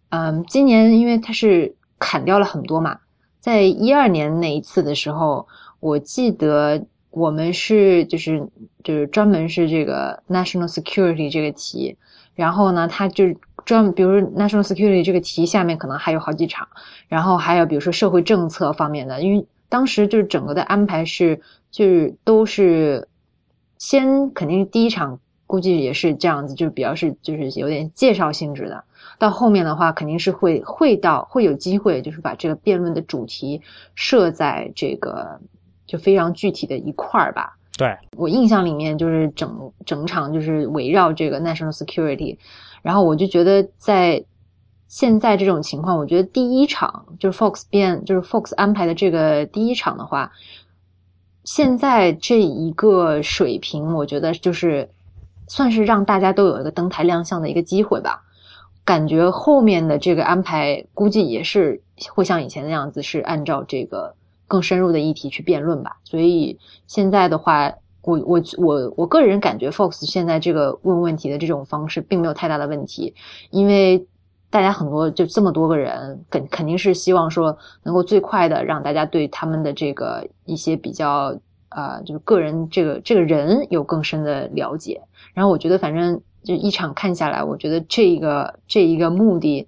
[0.10, 2.98] 嗯，今年因为它是砍掉了很多嘛，
[3.40, 5.48] 在一二年那一次的时候，
[5.80, 8.48] 我记得我们是就是
[8.84, 11.96] 就是专门是这个 national security 这个题，
[12.34, 13.26] 然后呢，它就
[13.64, 16.68] 专比如说 national security 这个题下面可能还有好几场，
[17.08, 21.40] 然后还有比如说社会政策方面的，因为当时就是整个的安排是。
[21.70, 23.08] 就是都是
[23.78, 28.84] 先肯定第一场估计也是这样子，就比较是就是有点介绍性质的。
[29.20, 33.62] 到后面的话，肯定是会会到会有机会，就是把这个辩论的主题
[33.96, 35.40] 设在这个
[35.86, 37.58] 就非常具体的一块儿吧。
[37.78, 42.38] 对我印象里面，就是整整场就是围绕这个 national security，
[42.82, 44.24] 然后我就觉得在
[44.88, 50.32] 现在这种情况，我觉得第一场就是 Fox 辩就是 Fox 安排的这个第一场的话。
[51.48, 54.90] 现在这一个水平，我觉得就是
[55.48, 58.22] 算是让大家都有一个登台亮相的一个机会吧。
[58.84, 61.82] 感觉后面的这个安排，估计也是
[62.14, 64.14] 会像以前那样子，是按照这个
[64.46, 65.96] 更深入的议题去辩论吧。
[66.04, 73.16] 所以现在的话，我我我我个人感觉，Fox 现在这个问问题的这种方式并没有太大的问题，
[73.52, 74.06] 因为
[74.50, 81.38] 大家很多就这么多个人，肯肯定是希望说能够最快的让大家对他们的这个一些比较。
[81.70, 85.02] 啊，就是个人这个这个人有更深的了解，
[85.34, 89.68] 然后我觉得反正就一场看下来，我觉得这一个这一个目的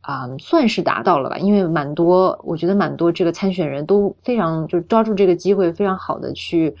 [0.00, 1.38] 啊，算是达到了吧。
[1.38, 6.76] 因为蛮多，我觉得蛮多这个参选人都非常就抓住这个机会，非常好的去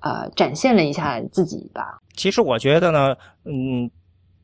[0.00, 2.00] 啊展现了一下自己吧。
[2.16, 3.88] 其实我觉得呢，嗯，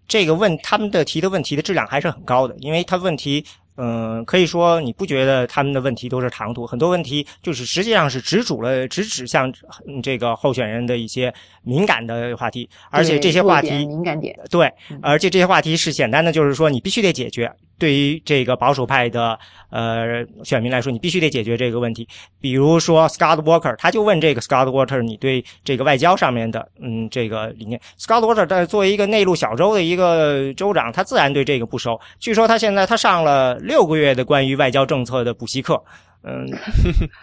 [0.07, 3.45] 这个问他们的提的问题的质量还是很高的，因为他问题。
[3.77, 6.65] 嗯，可以说你不觉得他们的问题都是唐突？
[6.65, 9.53] 很多问题就是实际上是直主了，直指向
[10.01, 17.53] 这个候选人的一些敏感的话题，而且这些话题敏感点对，而且这些话题是简单的，就是说你必须得解决。
[17.85, 22.09] 对于这个保守派的呃选民来说，你必须得解决这个问题。
[22.41, 32.01] 比如说 Scott Walker，他就问这个 Scott Walker，你对这个外交上面的嗯这个理念，Scott Walker 在作为一个内陆小州的一个州长，他自然对这个不熟。
[32.19, 35.79] 据说他现在他上了六个月的关于外交政策的补习课，
[36.23, 36.49] 嗯，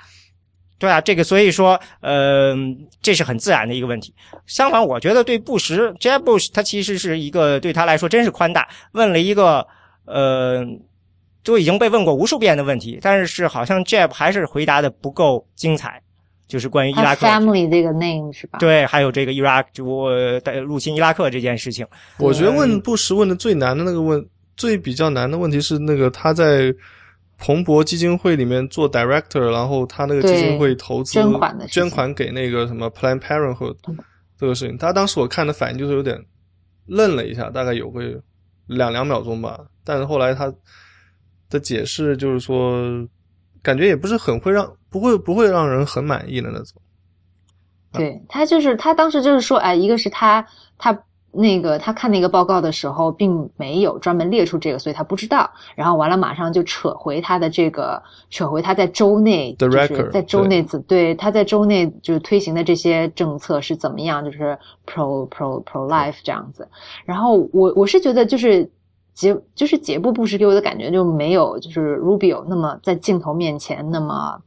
[0.77, 2.55] 对啊，这个所以说呃
[3.01, 4.13] 这是很自然的一个问题。
[4.45, 9.65] 相反，我觉得对布什 Jeb Bush，他其实是一个对他来说真是宽大，问了一个。
[10.11, 10.65] 呃，
[11.41, 16.01] 都已经被问过无数遍的问题，但是好像 Jeb 还是回答的不够精彩，
[16.47, 18.59] 就是关于伊拉克 family 这个 name 是吧？
[18.59, 19.85] 对，还有这个伊拉克就
[20.65, 21.87] 入侵伊拉克这件事情。
[22.19, 24.23] 我觉得问布什问的最难的那个问，
[24.57, 26.73] 最比较难的问题是那个他在
[27.37, 33.77] 彭博基金会里面做 director，然后他那个基金会投资捐款的捐款给那个什么 Planned Parenthood
[34.37, 36.21] 这个事情，他当时我看的反应就是有点
[36.85, 38.21] 愣了一下，大概有个。
[38.67, 39.59] 两两秒钟吧，
[39.91, 40.49] 但是后来他
[41.49, 42.81] 的解释就是说，
[43.61, 46.81] 感觉也不是很会让，不会不会让人很满意的那种。
[47.91, 50.97] 对他就是他当时就是说，哎，一个是他他
[51.33, 55.51] 那个他看那个报告的时候，并没有专门列出这个，所以他不知道。
[55.75, 66.65] 然后完了，马上就扯回他的这个，扯回他在州内，就是在州内子对他在州内就是推行的这些政策是怎么样，就是 pro pro pro life 这样子。
[67.03, 68.71] 然后我我是觉得就是
[69.13, 74.41] 杰就是杰布布什给我的感觉就没有就是 Rubio 那么在镜头面前那么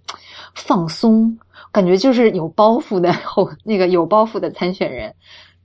[0.55, 1.39] 放松，
[1.71, 5.15] 感觉就是有包袱的 后那个有包袱的参选人。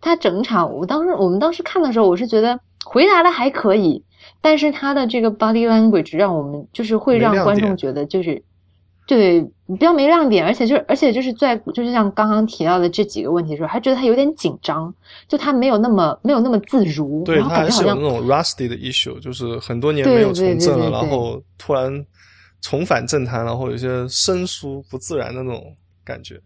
[0.02, 4.04] 他整场，我当时我们当时看的时候，我是觉得回答的还可以，
[4.40, 8.42] 但是他的这个 body language 让我们就是会让观众觉得就是
[9.10, 14.93] 对比较没亮点，而且就是而且就是在就是像刚刚提到的这几个问题的时候，还觉得他有点紧张，
[15.28, 22.06] 就他没有那么没有那么自如，对他还是有那种 rusty 的 issue，就是很多年没有从政了，然后突然
[22.62, 26.39] 重返政坛，然后有些生疏不自然的那种感觉，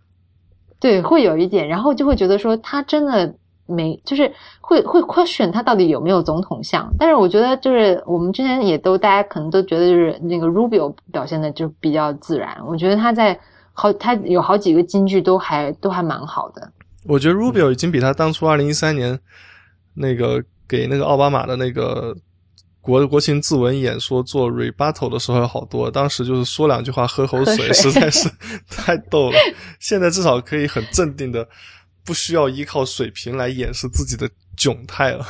[0.79, 3.35] 对，会有一点，然后就会觉得说他真的。
[3.65, 13.39] 没，就是会会 question 他到底有没有总统相，但是我觉得就是我们之前也都大家可能都觉得就是那个 Rubio 表现的就比较自然，我觉得他在
[13.71, 16.69] 好他有好几个金句都还都还蛮好的。
[17.05, 19.17] 我觉得 Rubio 已经比他当初二零一三年
[19.93, 22.15] 那个给那个奥巴马的那个
[22.81, 28.29] 国国情自文演说做 rebuttal 的时候要好多，当时就是说两句话喝口水，实在是
[28.69, 29.37] 太逗了。
[29.79, 31.47] 现在至少可以很镇定的。
[32.05, 35.25] 不需要依靠水平来掩饰自己的窘态了。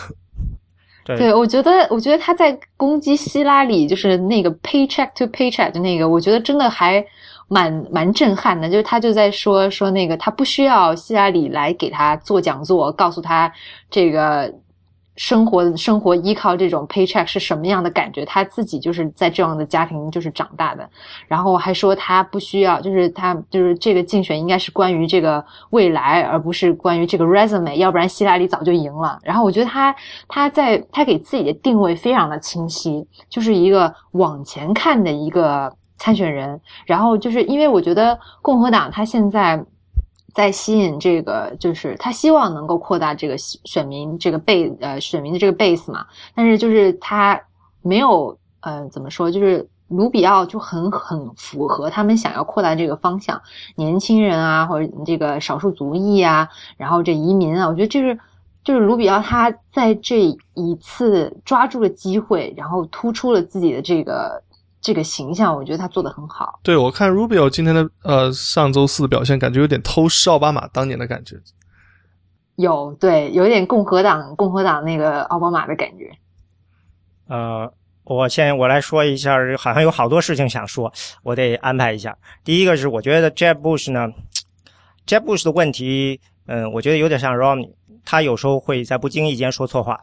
[1.06, 7.06] 对，我觉得，我觉得他在攻击希拉里，就是那个 paycheck to paycheck 的那个，我觉得真的还
[7.48, 8.70] 蛮蛮震撼的。
[8.70, 13.52] 就是他就在说说那个，他不需要希拉里来给他做讲座，告诉他
[13.90, 14.54] 这个。
[15.15, 18.26] 生活生活依靠这种 paycheck 是什么样的感觉？
[18.26, 20.89] 他自己就是在这样的家庭就是长大的，
[21.28, 29.19] 然后还说他不需要，就是他就是这个竞选应该是关于这个未来，而不是关于这个 resume，要不然希拉里早就赢了。
[29.23, 29.95] 然后我觉得他
[30.28, 36.60] 他在他给自己的定位非常的清晰，就是一个往前看的一个参选人。
[36.86, 39.63] 然后就是因为我觉得共和党他现在。
[40.34, 47.39] 在吸引这个，就是他希望能够扩大这个选民这个背呃选民的这个 base 嘛，但是就是他
[47.84, 53.39] 没有呃怎么说，就是卢比奥就很很符合他们想要扩大这个方向，
[53.76, 58.17] 年轻人啊或者这个少数族裔啊，然后这移民啊，我觉得就是
[58.63, 60.22] 就是卢比奥他在这
[60.56, 64.41] 一次抓住了机会，然后突出了自己的这个。
[64.84, 66.60] 这个形象，我觉得他做的很好。
[66.62, 71.38] 对我看 Rubio 今天的呃上周四的表现，感觉有点偷师奥巴马当年的感觉。
[72.58, 76.12] 有对，有点共和党共和党那个奥巴马的感觉。
[77.30, 80.91] 呃，我先我来说一下，好像有好多事情想说，
[81.24, 82.15] 我得安排一下。
[82.43, 84.10] 第一个是，我觉得 Jeb Bush 呢
[85.08, 87.72] ，Jeb Bush 的问题，嗯，我觉得有点像 Romney，
[88.04, 90.02] 他有时候会在不经意间说错话。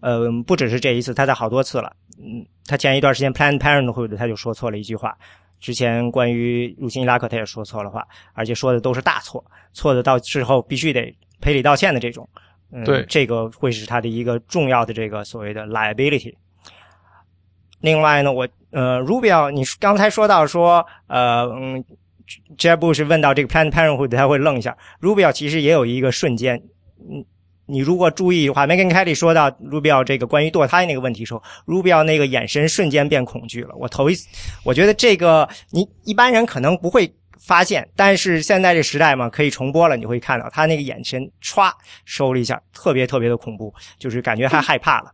[0.00, 1.92] 嗯，不只是这一次，他在好多次了。
[2.18, 5.16] 嗯，他前一段时间 Planned Parenthood 他就说错了一句话，
[5.60, 12.28] 之前关于入侵伊拉克他也说错了话，而且说的都是大错，错的到之后必须得赔礼道歉的这种。
[12.70, 16.34] 嗯，对，这个会是他的一个重要的这个所谓的 liability。
[17.80, 21.84] 另外呢，我呃，Rubio，你刚才说到说呃，嗯
[22.56, 26.62] ，Jeb Bush 问到这个 Planned Parenthood 他会愣一下，Rubio 其实也有一个瞬间，
[26.98, 27.24] 嗯。
[27.66, 33.74] 你如果注意的话，Megan Kelly 说到 Rubio 这个关于堕胎那个问题的时候，Rubio 那个眼神瞬间变恐惧了。
[33.76, 34.14] 我头一，
[34.64, 41.70] 我觉得这个你一般人可能不会发现，但是现在这时代嘛，可以重播了，你会看到他那个眼神歘
[42.04, 45.10] 收了一下，特别特别的恐怖，就是感觉他害怕了。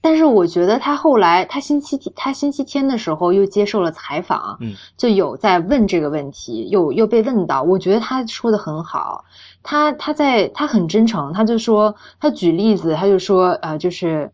[0.00, 9.24] 但是我觉得他后来，他星期他星期天的时候又接受了采访，嗯，就有在问这个问题，又又被问到，我觉得他说的很好。
[9.62, 14.30] 他他在他很真诚，他就说他举例子，他就说呃，就是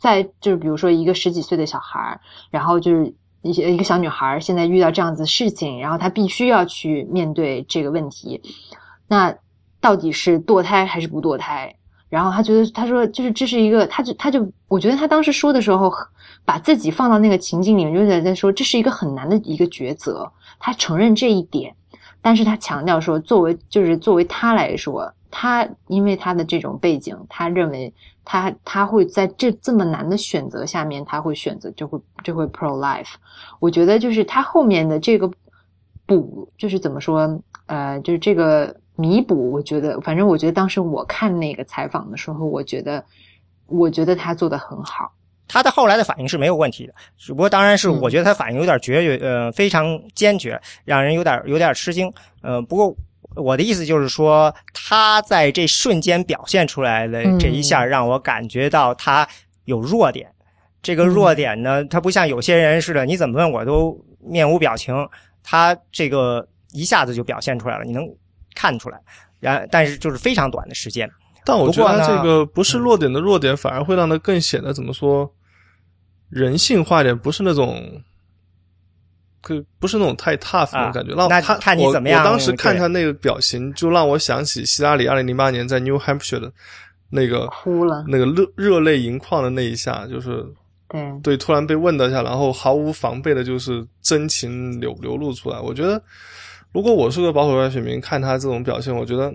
[0.00, 8.40] 在就是比如说一个十几岁的小孩，然后就是一些一个小女孩现在遇到这样子事情，然后她必须要去面对这个问题，
[9.06, 9.34] 那
[9.80, 11.74] 到底是堕胎还是不堕胎？
[12.08, 15.92] 然后他觉得他说就是这是一个，他就他就我觉得他当时说的时候，
[16.42, 21.74] 把自己放到那个情境里面，就在在说这是一个很难的一个抉择，他承认这一点。
[22.28, 27.90] 但是他强调说，作为就是作为他来说，他因为他的这种背景，他认为
[28.22, 33.14] 他他会在这这么难的选择下面，他会选择就会就会 pro life。
[33.60, 35.30] 我觉得就是他后面的这个
[36.04, 43.02] 补，就是怎么说，呃，就是这个弥补，我觉得反正我觉得当时我看那个采访的时候，我觉得
[43.64, 45.10] 我觉得他做的很好。
[45.48, 52.12] 他的后来的反应是没有问题的，只不过当然是我觉得他反应有点决绝，呃，非常坚决，让人有点有点吃惊。
[52.42, 52.94] 呃，不过
[53.34, 59.26] 我的意思就是说，他在这瞬间表现出来的这一下，让我感觉到他
[59.64, 60.30] 有弱点。
[60.80, 64.94] 这个弱点呢，他不像有些人似的，你怎么问我都面无表情。
[65.42, 68.04] 他这个一下子就表现出来了，你能
[68.54, 69.00] 看出来。
[69.40, 71.10] 然但是就是非常短的时间。
[71.44, 75.30] 但我觉得这个不是弱点的弱点，反而会让他更显得怎么说
[76.28, 78.02] 人性化一点，不是那种。
[79.40, 82.22] 可不是那种太 tough 那种感觉，让他看你怎么样。
[82.24, 86.52] 我当时看他那个表情，就让我想起希拉里二零零八年在 New Hampshire 的
[87.08, 90.44] 那个哭了，那个热热泪盈眶的那一下，就是
[90.88, 95.60] 对对，突然被问到一下，然后毫无防备的，就是真情流流露出来。
[95.60, 96.02] 我觉得，
[96.72, 99.32] 如果我是个保守派选民，看他这种表现，我觉得，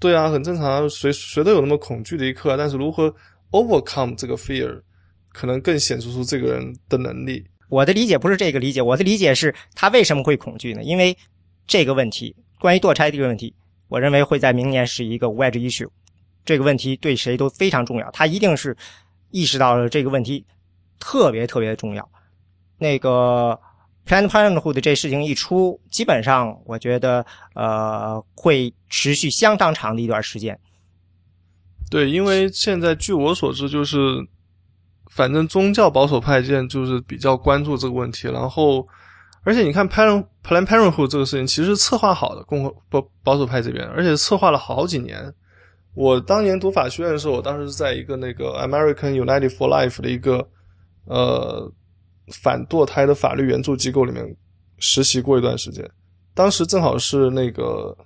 [0.00, 3.14] 对啊，很正常，谁谁都有那么恐惧的一刻，但是如何
[3.52, 4.78] overcome 这个 fear，
[5.36, 7.44] 可能更显示出这个人的能力。
[7.68, 10.82] 我的理解不是这个理解，我的理解是他为什么会恐惧呢？
[10.82, 11.14] 因为
[11.66, 13.54] 这个问题，关于堕胎这个问题，
[13.88, 15.90] 我认为会在明年是一个 wedge issue。
[16.42, 18.74] 这个问题对谁都非常重要，他一定是
[19.30, 20.46] 意识到了这个问题
[20.98, 22.08] 特别特别的重要。
[22.78, 23.60] 那个
[24.06, 30.58] Planned Parenthood 这事情一出，基本上我觉得呃会持续相当长的一段时间。
[31.90, 34.26] 对，因为现在据我所知就是。
[35.16, 38.86] 反正宗教保守派现在就是比较关注这个问题，然后，
[39.44, 45.32] 而且你看 Plan Plan Parenthood 这个事情其实策划好的，共和不保守派这边，而且策划了好几年。
[45.94, 50.46] 我当年读法学院的时候，我当时是在一个那个 American United for Life 的一个
[51.06, 51.72] 呃
[52.42, 54.36] 反堕胎的法律援助机构里面
[54.78, 55.90] 实习过一段时间，
[56.34, 57.96] 当时正好是那个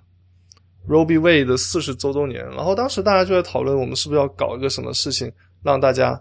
[0.87, 5.29] Roe v Wade 的四十周周年，然后当时大家就在讨论，我们是不是要搞一个什么事情
[5.61, 6.17] 让大家。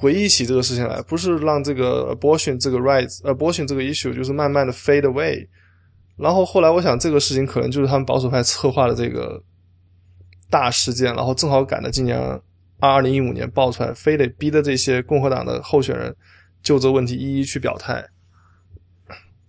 [0.00, 5.46] 回忆起这个事情来，不是让这个 abortion 这个 rights，abortion 这个 issue 就是慢慢的 fade away。
[6.16, 9.38] 然后后来我想，这个事情可能就是他们保守派策划的这个
[10.48, 12.18] 大事件，然后正好赶在今年
[12.78, 16.16] 二零一五年爆出来，非得逼的这些共和党的候选人
[16.62, 18.02] 就这问题一一去表态。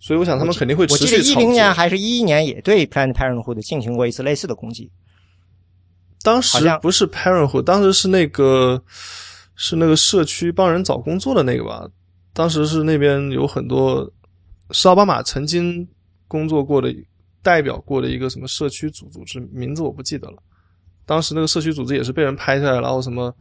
[0.02, 1.16] 所以我想他们肯定会持续。
[1.16, 4.92] 我记得一零年还是一一年也对 Planned Parenthood 进行过一次类似的攻击。
[6.22, 8.84] 当时不是 Parenthood，当时是那个。
[9.64, 11.88] 是那个社区帮人找工作的那个吧？
[12.34, 14.12] 当时是那边有很多
[14.72, 15.88] 是奥巴马曾经
[16.28, 16.92] 工作过的、
[17.44, 20.44] 代表过的一个什么社区组组织，名字我不记得了。
[21.06, 23.32] 当时那个社区组织也是被人拍下来，然后什么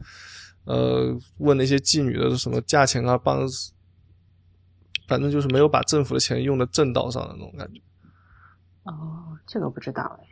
[0.65, 3.47] 呃问那些妓女的什么价钱啊，帮
[5.07, 7.81] 反正就是没有把政府的钱用的正道上的那种感觉。
[8.83, 10.27] 哦，这个不知道哎。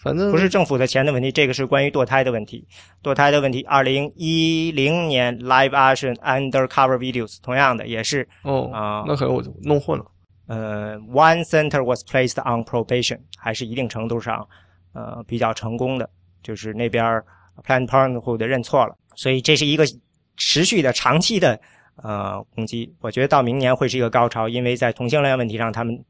[0.00, 2.64] 反正不是政府的钱的问题，这个是关于堕胎的问题。
[3.02, 10.06] 堕胎的问题，二零一零年 Live Action Undercover Videos 同样的也是哦啊，那可能我就弄混了。
[10.46, 14.46] 呃，One Center was placed on probation，还是一定程度上
[14.92, 16.08] 呃比较成功的，
[16.44, 17.04] 就是那边
[17.66, 19.84] Planned Parenthood 认错了，所以这是一个
[20.36, 21.60] 持续的长期的
[21.96, 22.94] 呃攻击。
[23.00, 26.04] 我觉得到明年会是一个高潮，因为在同性恋问题上他们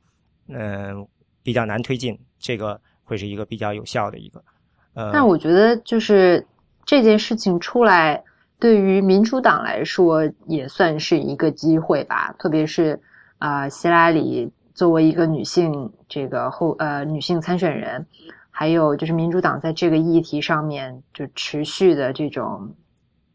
[0.49, 1.09] 嗯
[1.43, 2.79] 比较难推进这个。
[3.09, 4.45] 会是一个比较有效的一个，
[4.93, 6.47] 呃，那我觉得就是
[6.85, 8.23] 这件事情出来，
[8.59, 12.35] 对于民主党来说也算是一个机会吧。
[12.39, 13.01] 特别是
[13.39, 18.07] 啊，希拉里作为一个女性，这个后呃女性参选人，
[18.51, 22.75] 还有就是民主党在这个议题上面就持续的这种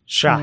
[0.05, 0.39] 是啊，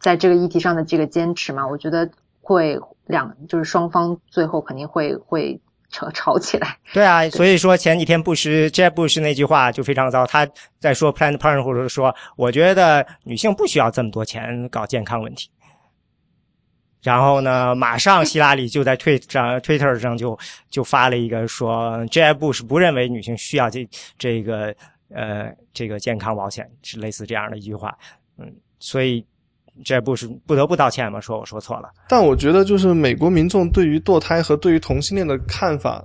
[0.00, 2.10] 在这个议题上的这个坚持嘛，我觉得
[2.40, 5.60] 会两就是双方最后肯定会会。
[5.92, 10.48] 吵吵起来，对啊，所以说前几天布什 Jeb 布什那句话就非常糟，他
[10.80, 15.50] 在说 Planned Parenthood 说，我觉得女性不需要这么多钱搞健康问题。
[17.02, 20.38] 然后呢，马上希拉里就在推上 Twitter 上就
[20.70, 23.86] 就发了一个说，Jeb 布什不认为女性需要这
[24.16, 24.74] 这个
[25.14, 27.96] 呃这个健康保险，是类似这样的一句话，
[28.38, 29.24] 嗯，所以。
[29.84, 31.20] 这不是不得不道歉吗？
[31.20, 31.90] 说我说错了。
[32.08, 36.04] 但我觉得，就是美国民众对于堕胎和对于同性恋的看法，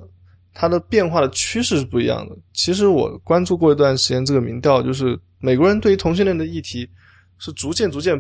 [0.53, 2.36] 它的变化的趋势是不一样的。
[2.53, 6.89] 其实我关注过一段时间这个民调，就是美国人对于同性恋的议题
[7.38, 8.18] 是逐渐逐渐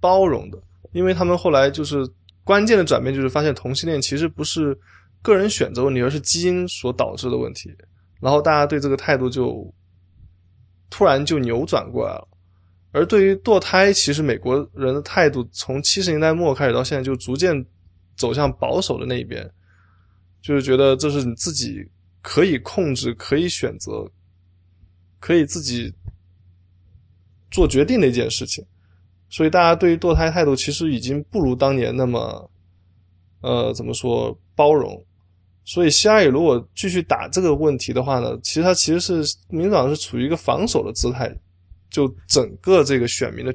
[0.00, 0.58] 包容的，
[0.92, 2.08] 因为他们后来就是
[2.44, 4.78] 关键的转变，就是发现同性恋其实不是
[5.20, 7.74] 个人选择问题，而是基因所导致的问题。
[8.20, 9.70] 然后大家对这个态度就
[10.88, 12.28] 突然就扭转过来了。
[12.94, 17.52] 而对于堕胎，其实美国人的态度从七十年代末开始到现在，就逐渐
[18.16, 19.44] 走向保守的那一边，
[20.40, 21.84] 就是觉得这是你自己
[22.22, 24.08] 可以控制、可以选择、
[25.18, 25.92] 可以自己
[27.50, 28.64] 做决定的一件事情。
[29.28, 32.48] 所以大家对于堕胎态度其实已经不如当年那么，
[33.40, 35.04] 呃，怎么说包容？
[35.64, 41.34] 所以希拉里如果继续打这个问题的话呢，其实他其实是民主党是处于一个防守的姿态，
[41.90, 43.54] 就整个这个选民的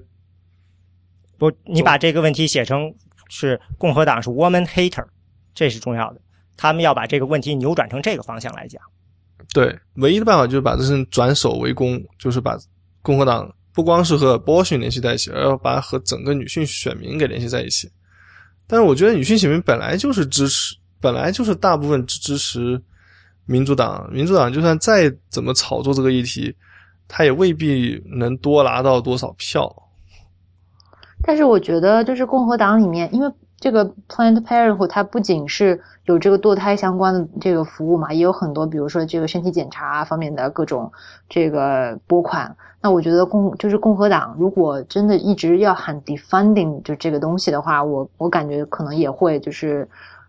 [1.37, 2.93] 不，你把这个问题写成
[3.29, 5.05] 是共和党是 woman hater，
[5.53, 6.21] 这是重要的。
[6.57, 8.81] 他们要把这个问题扭转成这个方向来讲。
[9.53, 12.57] 对，唯一的办法就是把这事转守为攻，就是把
[13.01, 17.89] 共和党不光是和 abortion 联系在一起，而要把和整个女性选民给联系在一起。
[18.67, 22.79] 但是我觉得女性选民本来就是支持，本来就是大部分支持
[23.45, 24.07] 民主党。
[24.13, 26.53] 民主党就算再怎么炒作这个议题，
[27.09, 29.69] 他也未必能多拿到多少票。
[31.21, 33.29] 但是我觉得，就是共和党里面，因为
[33.59, 40.89] 这个 Planned Parenthood 它不仅是有这个堕胎相关的这个服务嘛，也有很多，比如说这个身体检查方面的各种
[41.27, 42.55] 这个拨款。
[42.81, 49.85] 那我觉得共就是共和党，如果真的一直要喊 defunding 就这个东西的话，我我感觉可能也会就是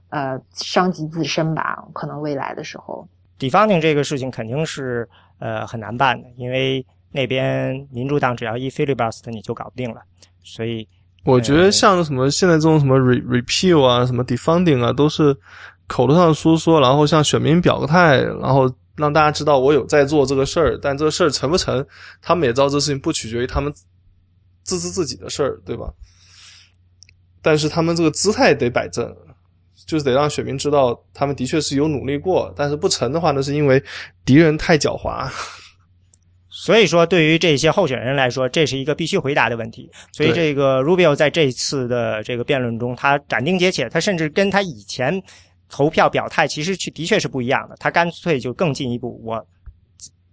[0.08, 3.06] 呃伤及自身吧，可能未来的时候
[3.38, 5.08] defunding 这个事情肯定是
[5.40, 10.00] 呃很难办的，因为那边民主党只要一 filibuster 你就搞不定了。
[10.44, 10.88] 所以，
[11.24, 15.36] 我觉得像什么现在这种什么 re repeal 啊，什么 defunding 啊，都是
[15.88, 20.78] 口头上说说，然后向选民表个态，然后让大家知道我有在做这个事儿。
[20.80, 21.84] 但这个事儿成不成，
[22.22, 23.72] 他们也知道这事情不取决于他们
[24.62, 25.92] 自知自己的事儿，对吧？
[27.42, 29.16] 但是他们这个姿态得摆正，
[29.86, 32.52] 就是得让选民知道他们的确是有努力过。
[32.56, 33.82] 但是不成的话呢，是因为
[34.24, 35.28] 敌人太狡猾。
[36.52, 39.90] 所以说，对于这些候选人来说，这是一个必须回答的问题。
[40.12, 45.22] 所以，这个 Rubio 在这次的这个辩论中，他斩钉截铁，他甚至跟他以前
[45.70, 47.76] 投票表态其实去的确是不一样的。
[47.78, 49.46] 他干脆就更进一步，我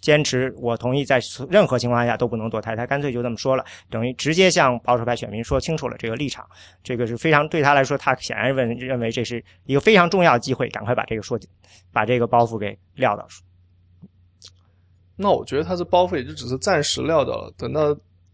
[0.08, 2.78] 坚持，我同意在任何情况下都不能堕胎。
[2.78, 6.48] 他干脆就这么说了，等于直接向保守派选民说清楚了这个立场。
[6.82, 11.38] 这个是非常对他来说，他显然认认为这是一个非常重要的机会，赶快把这个说，
[11.92, 13.28] 把这个包袱给撂到。
[15.18, 17.54] 那我觉得他这包袱也就只是暂时撂掉了。
[17.58, 17.94] 等到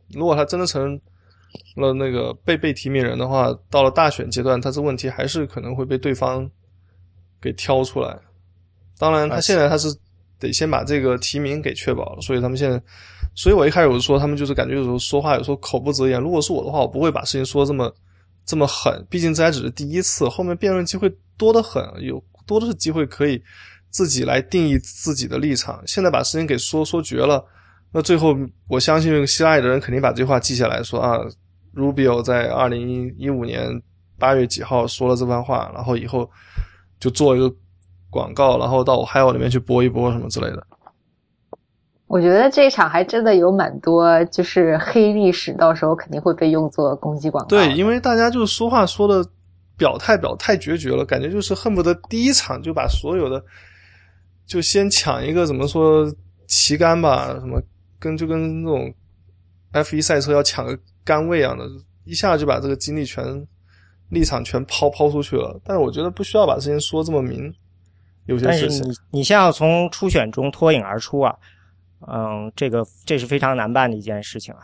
[0.10, 0.94] 如果他真的成
[1.76, 6.48] 了那个被被提名人的话，到了大选阶段，他这问题还是可能会被对方
[7.42, 8.16] 给挑出来。
[9.00, 9.88] 当然，他现在他是
[10.44, 12.22] 得先把这个提名给确保了。
[12.22, 12.80] 所以他们现在，
[13.34, 16.22] 所以我一开始我就说，他们就是感觉有时候说话有时候口不择言。
[16.22, 17.92] 如果是我的话，我不会把事情说这么
[18.46, 19.04] 这么狠。
[19.10, 23.42] 毕竟这还只是第一次，后面辩论机会多得很，有多的是机会可以。
[23.94, 25.80] 自己来定义自己的立场。
[25.86, 27.46] 现在把事情给说说绝了，
[27.92, 28.36] 那最后
[28.68, 31.20] 我相信希拉里的人肯定把这话记下来说啊
[31.76, 33.80] ，Rubio 在二零一五年
[34.18, 36.28] 八月几号说了这番话，然后以后
[37.00, 37.56] 就做一个
[38.14, 40.66] 广告，然后到 Ohio 里面去播一播什么之类的。
[42.08, 47.50] 我觉得这一场还真的有蛮多就是黑历史，到时候肯定会被用作攻击广告。
[47.50, 49.28] 对，因为大家就说话说的
[49.76, 53.44] 表态表太决绝了，感觉就是恨不得第一场就把所有的。
[54.46, 56.06] 就先抢一个怎么说
[56.48, 57.60] 旗杆吧，什么
[57.98, 58.94] 跟就跟那种
[59.72, 61.66] F 一赛车要抢个杆位一样的，
[62.04, 63.26] 一下就把这个精力全
[64.10, 65.60] 立场全抛抛出去了。
[65.64, 67.52] 但是我觉得不需要把事情说这么明，
[68.26, 68.84] 有些事情。
[68.90, 71.36] 你你先要从初选中脱颖而出啊，
[72.08, 74.62] 嗯，这个这是非常难办的一件事情啊。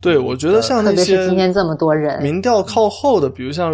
[0.00, 3.72] 对，我觉得像那些今天这么多人民调靠后的，比如像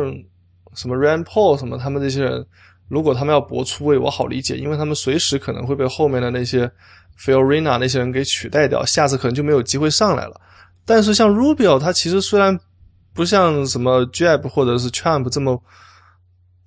[0.74, 2.46] 什么 Rand Paul 什么他们这些人。
[2.90, 6.66] 如果他们要搏出位，我好理解，因为他们随时可能会被后面的那些
[7.20, 10.40] Fiorina 那些人给取代掉，下次可能就没有机会上来了。
[10.86, 12.58] 但是像 Rubio，他其实虽然
[13.12, 15.62] 不像什么 Jeb 或者是 Trump 这么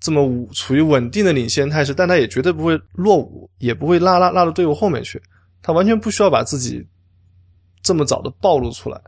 [0.02, 5.22] 这么处于稳定的领先态势，但他也绝对不会落伍，也不会拉拉拉到队伍后面去。
[5.62, 6.84] 他完全不需要把自己
[7.84, 9.00] 这么早的暴露出来，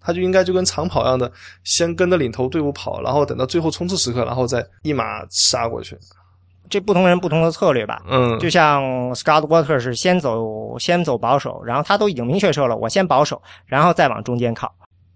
[0.00, 1.30] 他就应该就跟长跑一样的，
[1.64, 5.98] 先跟着领头队伍跑，然后等到最后冲刺时刻，然后再一马杀过去。
[6.68, 14.72] 这不同人不同的策略吧，嗯，就像 Scott Walker 是先走先走保守，然后他都已经明确说了，我先保守，然后再往中间靠。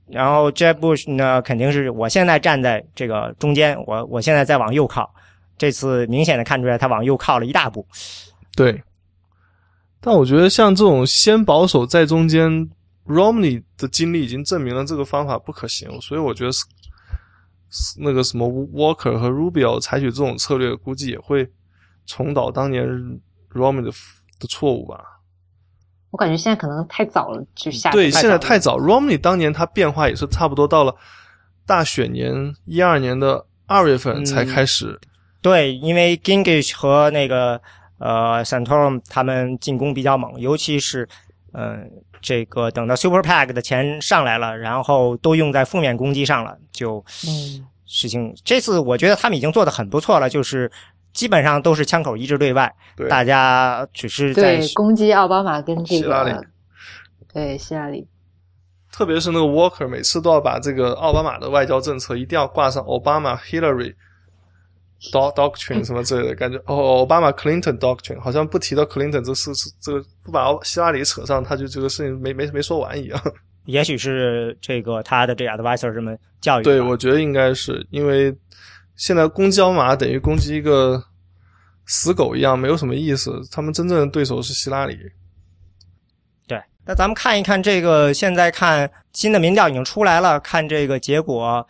[0.06, 5.12] 然后 Jeb Bush 呢，肯定是我现在站在这个中间，我我现在在往右靠。
[5.56, 7.86] 这次明显的看出来，他往右靠了一大步。
[8.56, 8.82] 对，
[10.00, 12.50] 但我觉得像这种先保守在中间
[13.06, 16.64] ，Romney 的经历已经证明了这个方法不可行，所以我觉得是。
[17.98, 21.44] 那个什么 Walker 和 Rubio 采取这种策略，估计也会
[22.06, 22.86] 重蹈当年
[23.52, 23.90] Romney 的
[24.38, 25.13] 的错误吧。
[26.14, 28.78] 我感觉现在可能太早了，就下对，现在太早。
[28.78, 30.94] Romney 当年他变化也是差不多到了
[31.66, 35.00] 大选年一二年的二月份才开始。
[35.42, 37.60] 对，因为 Gingrich 和那个
[37.98, 41.08] 呃 Santorum 他们进攻比较猛，尤其是
[41.52, 41.90] 嗯。
[42.26, 50.72] 这个等到 Super PAC 的钱上来了，然后都用在负面攻击上了，就嗯事情这次我觉得他们已经做的很不错了，就是
[51.14, 56.44] 基本上都是枪口一致对外，对大家只是在对攻击奥巴马跟这希拉里个
[57.32, 58.06] 对希拉里，
[58.92, 63.94] 特别是那个 Walker，每次都要把这个奥巴马的外交政策一定要挂上 Obama Hillary
[65.12, 73.20] doc doctrine 什么之类的，感觉哦，Obama Clinton doctrine 好像不提到 Clinton 这事是这个不把希拉里扯上，他就这个事情没没没说完一样。
[73.66, 76.62] 也许是这个他的这 advisor 这么教育。
[76.62, 78.30] 对，我觉得应该是因为
[78.96, 81.04] 现在攻击奥巴马等于攻击一个
[81.86, 83.40] 死狗一样，没有什么意思。
[83.50, 84.96] 他们真正的对手是希拉里。
[86.46, 91.66] 对，那咱们看一看这个，现在看新的民调已经出来了，看这个结果，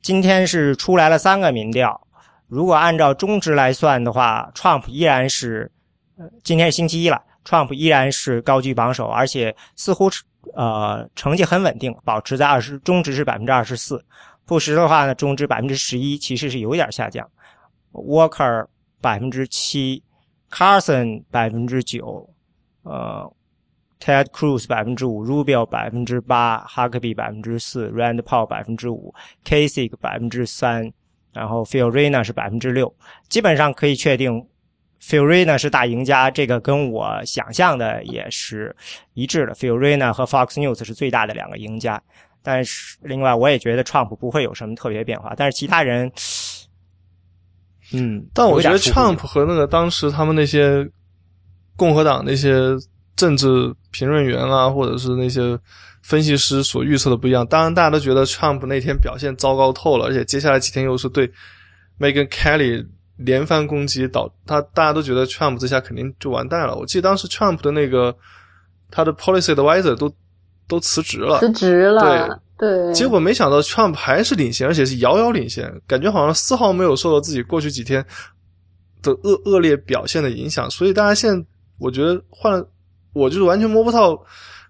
[0.00, 2.06] 今天是出来了三个民调，
[2.48, 5.70] 如果按照中值来算的话，Trump 依然是，
[6.16, 10.22] 呃，今天是星期一了，Trump 依然是高居榜首，而且似乎是
[10.54, 14.04] 呃成绩很稳定，保持在二十，中值是百分之二十四，
[14.44, 17.28] 布什的话呢，中值百分之十一，其实是有点下降
[17.92, 18.66] ，Walker
[19.00, 20.02] 百分之七
[20.50, 22.28] ，Carson 百分之九，
[22.82, 23.32] 呃。
[24.04, 29.14] Ted Cruz 百分之五，Rubio 百分之八，Huckabee 百分之四，Rand Paul 百分之五
[29.44, 30.92] ，Kasich 百分之三，
[31.32, 32.92] 然后 Fiorina 是百分之六，
[33.28, 34.44] 基本上可以确定
[35.00, 38.74] Fiorina 是大赢家，这个跟我想象的也是
[39.14, 39.54] 一致的。
[39.54, 42.02] Fiorina 和 Fox News 是最大的两个赢家，
[42.42, 46.10] 但是另外我也觉得 Trump 不会有什么特别变化，但是其他人，
[47.92, 50.88] 嗯，但我觉得 Trump 和那个当时他们那些
[51.76, 52.76] 共和党那些
[53.16, 55.58] 政治评论员啊，或者是那些
[56.02, 57.46] 分析师所预测的不一样。
[57.46, 61.30] 当然，大家都觉得 Trump 那天表现糟糕透了，而且接下来几天又是对
[61.98, 62.86] Megan Kelly
[63.16, 66.74] 连番攻击，导他大家都觉得 Trump 这下肯定就完蛋了。
[66.74, 68.16] 我记得当时 Trump 的那个
[68.90, 70.12] 他的 policy advisor 都
[70.72, 78.02] 都辞职了，辞职了，对对，结果没想到 Trump 还是领先，而且是遥遥领先，感觉好像丝毫没有受到自己过去几天
[79.02, 80.70] 的恶恶劣表现的影响。
[80.70, 81.46] 所以大家现在，
[81.78, 82.66] 我觉得换了，
[83.12, 84.18] 我就是完全摸不透，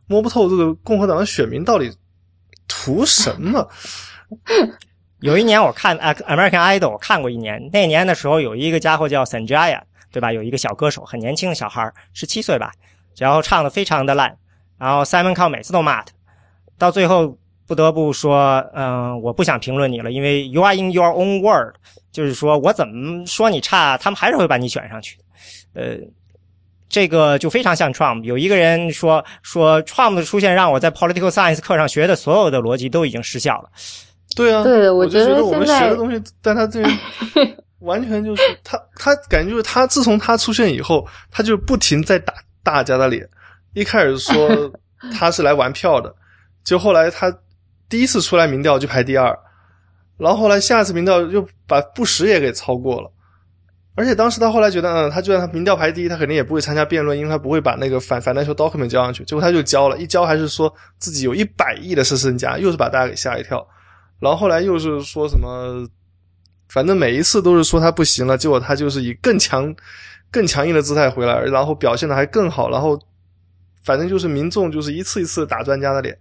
[0.09, 1.89] 摸不透这个共和党的选民到底
[2.67, 3.69] 图什么。
[5.21, 7.71] 有一年我看《American Idol》，我看过一年。
[7.73, 9.81] 那年的时候，有一个家伙叫 Sanjaya，
[10.11, 10.33] 对吧？
[10.33, 12.73] 有一个小歌手，很年轻的小孩，十七岁吧，
[13.17, 14.37] 然后唱的非常的烂。
[14.83, 16.13] 然后 Simon Cowell 每次都骂他，
[16.77, 21.73] 到最后不得不说，嗯、我不想评论你了，因为 you are in your own world，
[22.11, 25.81] 就是说我怎么说你差，他们还是会把你选上去的。
[25.81, 25.97] 呃，
[26.89, 28.25] 这个就非常像 Trump。
[28.25, 33.71] 有一个人说说 Trump 的出现让我在 political science 课上学的所有的逻辑都已经失效了。
[34.35, 36.99] 对啊，对我觉觉得我们学的东西，但他这边
[37.79, 43.25] 完全就是他，他感觉就是他自从他出现以后，他就不停在打大家的脸。
[43.75, 44.71] 一开始说
[45.13, 46.15] 他是来玩票的，
[46.65, 47.33] 就后来他
[47.89, 49.37] 第一次出来民调就排第二，
[50.17, 53.11] 然后后来下次民调又把布什也给超过了。
[53.95, 59.23] 而且当时他后来觉得，嗯，他就算他民调排第一，他肯定也不会参加辩论，因为他不会把那个反 financial document 交上去。
[59.25, 63.63] 结果他就交了，一交还是说自己有一百亿的是身家，又是把大家给吓一跳。
[64.19, 65.87] 然后后来又是说什么，
[66.71, 69.75] 反正每一次都是说他不行了，结果他就是以更强、
[70.31, 72.99] 更强硬的姿态回来，然后表现的还更好，然后
[73.83, 76.17] 反正就是民众就是一次一次打专家的脸。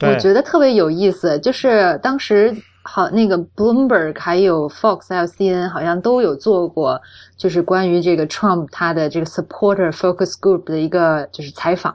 [0.00, 7.00] 我觉得特别有意思，就是当时好那个 Bloomberg 还有 Fox 还有 CNN 好像都有做过，
[7.38, 11.94] 就是关于这个 Trump 他的这个 supporter focus group 的一个就是采访。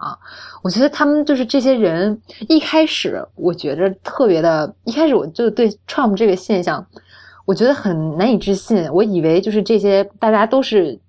[0.63, 2.19] 我觉得他们就是这些人
[2.49, 6.83] 一开始我觉得特别的，一开始我就对 Trump 这个现象，
[7.45, 8.91] 我觉得很难以置信。
[8.91, 10.99] 我以为就是这些大家都是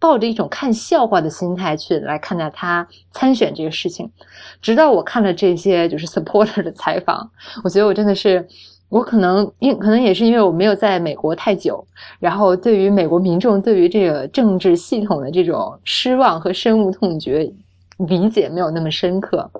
[0.00, 4.10] 抱着一种看笑话的心态去来看待他参选这个事情。
[4.62, 7.30] 直到我看了这些就是 supporter 的采访，
[7.64, 8.46] 我觉得我真的是，
[8.88, 11.86] 我可能因可能也是因为我没有在美国太久，
[12.18, 17.52] 然后对于美国民众对于这个政治系统的这种失望和深恶痛绝
[17.98, 19.50] 理解没有那么深刻，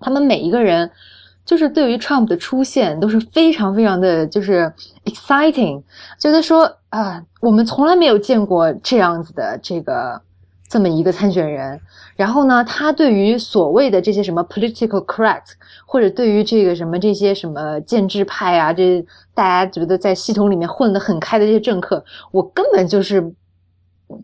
[0.00, 0.90] 他们每一个人。
[1.44, 4.72] 就是对于 Trump 的出现都是非常非常的就是
[5.04, 5.82] exciting，
[6.18, 10.20] 觉得说啊，我们从来没有见过这样子的这个
[10.68, 11.80] 这么一个参选人。
[12.16, 23.34] 然后呢，他对于所谓的这些什么 political correct，或者对于这个什么这些什么建制派啊，这大家觉得在系统里面混得很开的这些政客，我根本就是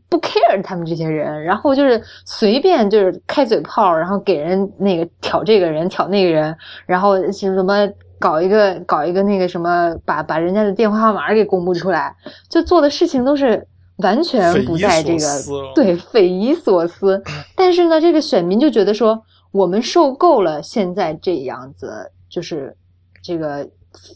[0.09, 6.57] 不 care 他们这些人，然后就是随便就是开嘴炮，然后给人那个挑这个人挑那个人，
[6.87, 12.15] 然后是什么搞一个搞一个那个什么，把把人家的电话号码给公布出来，
[12.49, 13.67] 就做的事情都是
[13.97, 15.27] 完全不在这个
[15.75, 17.23] 对匪夷所思。
[17.57, 22.77] 但是呢，这个选民就觉得说，我们受够了现在这样子，就是
[23.23, 23.67] 这个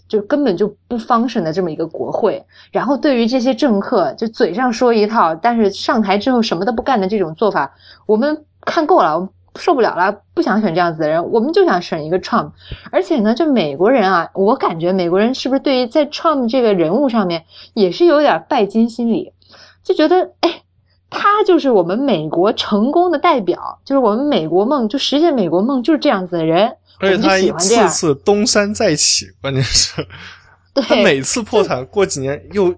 [0.08, 7.74] 就根本就不 function 的这么一个国会，然后对于这些政客，就嘴上说一套，但是上台之后什么都不干的这种做法，
[8.06, 12.50] 我们看够了，受不了了，不想选这样子的人，我们就想选一个 Trump。
[12.92, 19.32] 而且呢，就美国人啊，我感觉美国人是不是对于在 Trump 这个人物上面也是有点拜金心理，
[19.82, 20.62] 就觉得哎，
[21.10, 26.76] 他就是我们美国成功的代表，就是我们美国梦就实现美国梦就是这样子的人。
[27.00, 30.06] 而且他一次次东山再起，关键是，
[30.74, 32.72] 他每次破产过几年又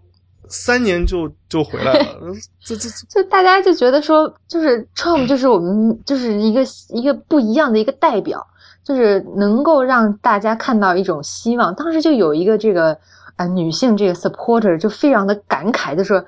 [0.49, 2.07] 三年就就回来了，
[2.64, 8.45] 这这就大家就觉得说，就是 Trump 就是我们就是一个一个不一样的一个代表，
[8.83, 11.75] 就是能够让大家看到一种希望。
[11.75, 12.97] 当时就有一个这个
[13.37, 16.25] 啊女性这个 supporter 就非常的感慨，就说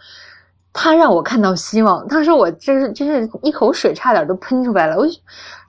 [0.73, 2.07] 他让我看到希望。
[2.09, 5.07] 当时我真是真是一口水差点都喷出来了，我。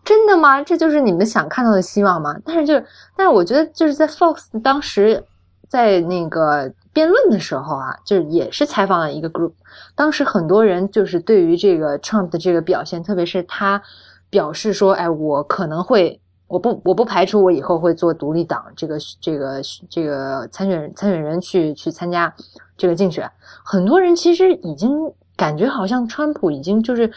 [0.04, 0.64] 真的吗？
[0.64, 2.36] 这就是你们想看到的希望吗？
[2.44, 2.74] 但是就，
[3.16, 5.24] 但是我觉得就是在 Fox 当时
[5.68, 9.52] 在那个辩论的时候啊，就是也是采访了一个 group，
[9.94, 13.80] 当时很多人就是对于这个 Trump 的这个表现，特别是他
[14.32, 22.34] 表示说，哎，我可能会，我不，我不排除我以后会做独立党这个这个这个参选参选人去去参加
[22.76, 23.30] 这个竞选。
[23.64, 24.92] 很多人其实已经
[25.38, 27.12] 感觉好像川普已经就是。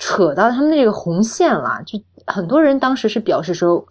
[0.00, 3.86] 扯到他们的这个红线了，就很多人当时是表示说，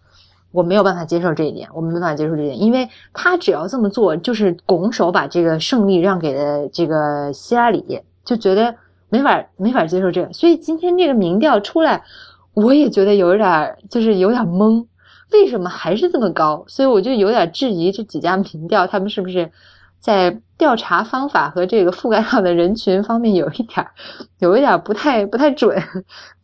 [0.52, 8.76] 我没有办法接受这一点，我没办法接受这一点，因为他只要这么做，就是拱手把这个胜利让给了这个希拉里，就觉得
[9.08, 10.34] 没法没法接受这个。
[10.34, 12.04] 所以今天这个民调出来，
[12.54, 14.88] 我也觉得有点就是有点懵，
[15.32, 16.66] 为什么还是这么高？
[16.68, 19.52] 所以我就有点质疑这几家民调，他们是不是？
[20.00, 23.92] 在调查方法和这个覆盖到的人群方面有一点儿，
[24.40, 25.82] 有一点儿不太不太准，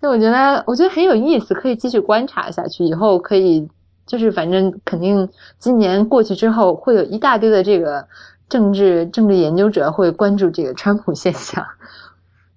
[0.02, 2.84] 那我觉得我觉得很有意思，可以继续观察下去。
[2.84, 3.68] 以后可以
[4.06, 5.28] 就是反正肯定
[5.58, 8.06] 今年过去之后，会有一大堆的这个
[8.48, 11.66] 政治政治研究者会关注这个川普现象。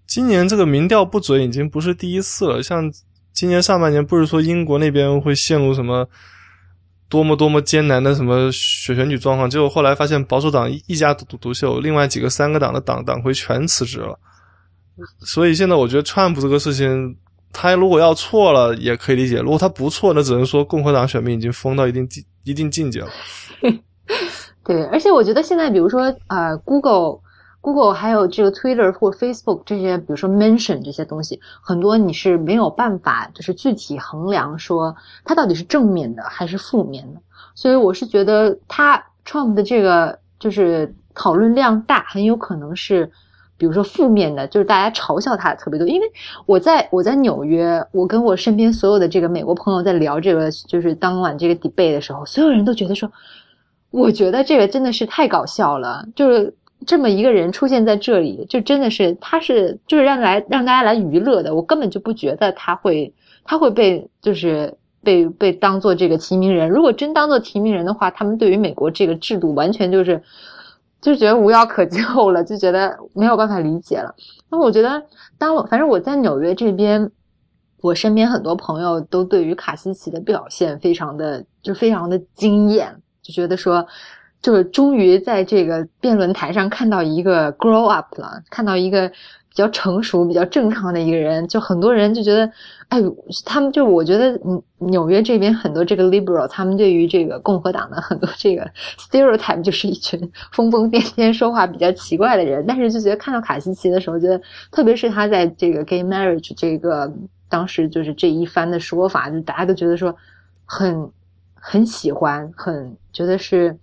[0.06, 2.90] 今年这个民调不准已经不是第一次了，像
[3.32, 6.08] 今年上半年不是说英国那边会陷入什么？
[7.08, 14.18] 多么多么艰难的什么选选举状况，结果后来发现保守党一家独独秀，另外几个三个党的党党魁全辞职了。
[15.20, 17.16] 所以现在我觉得川普这个事情，
[17.52, 23.08] 他如果要错了也可以理解，如果他不错，那只能说共和党选民已经疯到一定境一定境界了。
[24.64, 27.20] 对，而且我觉得现在比如说啊，Google。
[27.60, 34.94] Google 还有这个 Twitter 或 Facebook 这些，比如说 mention 这些东西，很多你是没有办法就是具体衡量说
[35.24, 37.20] 它到底是正面的还是负面的。
[37.54, 43.10] 所以我是觉得他 Trump 的这个就是讨论量大，很有可能是
[43.56, 45.86] 比如说负面的，就是大家嘲笑他特别多。
[45.88, 46.06] 因为
[46.46, 53.10] 我在我在纽约，我跟我身边所有的这个美国朋友在聊这个就是当晚这个 debate 的时候，所有人都觉得说，
[53.90, 56.54] 我觉得这个真的是太搞笑了，就是。
[56.86, 61.54] 这么一个人出现在这里，就真的是他是就是让来让大家来娱乐的。
[61.54, 63.12] 我根本就不觉得他会
[63.44, 64.72] 他会被就是
[65.02, 66.70] 被被当做这个提名人。
[66.70, 70.22] 如果真当做提名人的话，他们对于美国这个制度完全就是
[71.00, 74.14] 就觉得无药可救了，就觉得没有办法理解了。
[74.48, 75.02] 那我觉得，
[75.36, 77.10] 当我反正我在纽约这边，
[77.82, 83.84] 我身边很多朋友都对于卡西奇的表现非常的就非常的惊艳，就觉得说。
[84.40, 91.46] 就是终于在这个辩论台上看到一个 grow up 了，看到一个比较成熟、比较正常的一个人。
[91.48, 92.48] 就很多人就觉得，
[92.88, 92.98] 哎，
[93.44, 98.64] 他们就我觉得，嗯，纽约这边很多这个 liberal，他们对于这个共和党的很多这个
[98.96, 102.64] stereotype，就是一群疯疯癫癫、说话比较奇怪的人。
[102.66, 107.12] 但是就觉得看到卡西奇的时候，觉得特别是他在这个 gay marriage 这个
[107.48, 110.14] 当时就是这一番的说法，就大家都觉得说
[110.64, 111.10] 很
[111.54, 113.76] 很喜欢，很觉得是。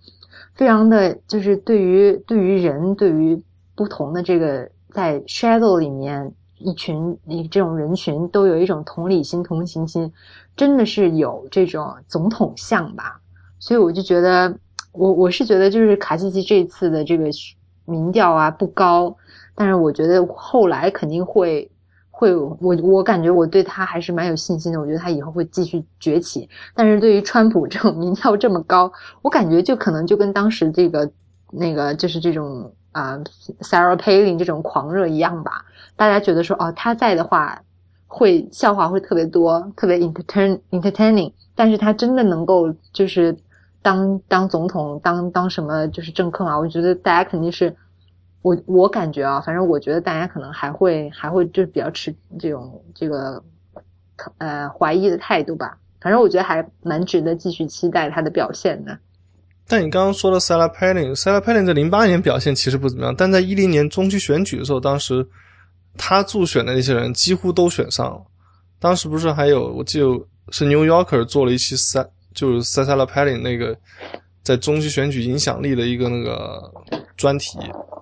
[0.56, 3.40] 非常的就是对于对于人对于
[3.74, 10.10] 不同的这个在 shadow 里面一群一这种人群都有一种同理心同情心，
[10.56, 13.20] 真的是有这种总统像吧？
[13.58, 14.58] 所以我就觉得
[14.92, 17.26] 我我是觉得就是卡西奇这次的这个
[17.84, 19.16] 民调啊不高，
[19.54, 21.70] 但是我觉得后来肯定会。
[22.18, 24.80] 会，我我感觉我对他还是蛮有信心的。
[24.80, 26.48] 我觉得他以后会继续崛起。
[26.74, 28.90] 但是对于川普这种民调这么高，
[29.20, 31.10] 我感觉就可能就跟当时这个
[31.52, 33.18] 那个就是这种啊
[33.60, 35.66] ，Sarah Palin 这种狂热一样吧。
[35.94, 37.60] 大家觉得说哦，他在的话
[38.06, 41.30] 会笑话会特别多，特别 entertain entertaining。
[41.54, 43.36] 但是他真的能够就是
[43.82, 46.58] 当当总统，当当什么就是政客嘛？
[46.58, 47.76] 我觉得大家肯定是。
[48.46, 53.42] 我我感觉啊，反正我觉得大家可能还会还会就是比较持这种这个
[54.38, 55.76] 呃怀疑的态度吧。
[56.00, 58.96] 反正我觉得还蛮值得继续期待他的表现的。
[59.66, 65.26] 但你刚刚说的 Sarah Palin，Sarah Palin 在零八年表现其实不怎么样，但在一零年中期选举的时候，当时
[65.98, 68.22] 他助选的那些人几乎都选上了。
[68.78, 70.06] 当时不是还有我记得
[70.52, 73.76] 是 New Yorker 做了一期三，就是 Sarah Palin 那个
[74.46, 76.72] 在中期选举影响力的一个那个
[77.16, 77.58] 专题，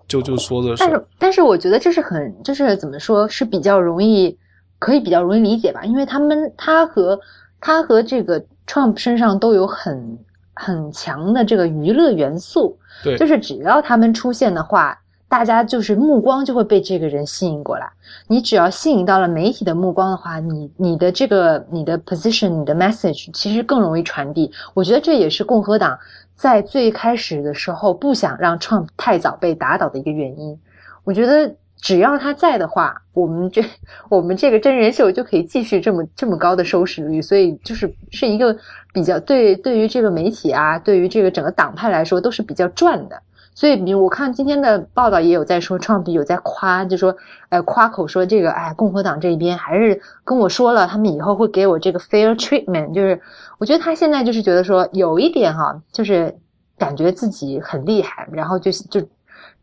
[0.07, 0.85] 就就说的是。
[0.85, 4.37] 但是但是我觉得这是很就是怎么说是比较容易
[4.79, 7.19] 可以比较容易理解吧，因为他们他和
[7.59, 10.19] 他和这个 Trump 身上都有很。
[10.57, 14.97] 很强的这个娱乐元素，对，就是只要他们出现的话，
[15.29, 17.91] 大家就是目光就会被这个人吸引过来。
[18.29, 24.49] 你只要吸引到了媒体的目光的话，你你的这个你的 position，你的 message 其实更容易传递。
[24.75, 25.99] 我觉得这也是共和党
[26.37, 30.59] 在最开始的时候不想让 Trump 太早被打倒的一个原因。
[31.05, 31.55] 我觉得。
[31.77, 33.63] 只要他在的话，我们这
[34.09, 38.57] 我们这个真人秀就可以继续这么这么高的收视率，所以就是是一个
[38.95, 43.21] 比较对对于这个媒体啊，对于这个整个党派来说都是比较赚的。
[43.55, 47.17] 所以，比如我看今天的报道也有在说，Trump 有在夸，就说
[47.49, 52.93] 呃夸口说这个哎，共和党这边还是跟我说了，他们以后会给我这个 fair treatment。
[52.93, 53.21] 就是
[53.59, 56.37] 我觉得他现在就是觉得说有一点哈，就是
[56.77, 59.01] 感觉自己很厉害，然后就就。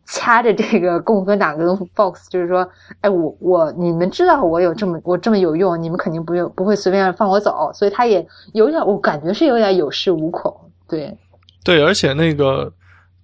[0.04, 2.68] 掐着这个共和党跟 Fox，就是说，
[3.02, 10.54] 哎，我我你们知道我有这么我这么有用，你们肯定不用不会随便放我走，所以他也有点，我感觉是有点有恃无恐，
[10.90, 11.16] 对，
[11.64, 12.70] 对，而且那个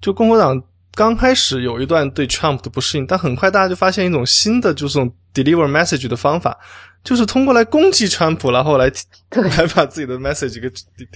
[0.02, 0.62] 就共和党
[0.96, 6.58] 刚开始有一段对 Trump 的不适应，但很快大家就发现一种新的就是这种 deliver message 的方法，
[7.04, 8.86] 就是通过来攻击川普，然后来
[9.58, 10.70] 来把自己的 message 给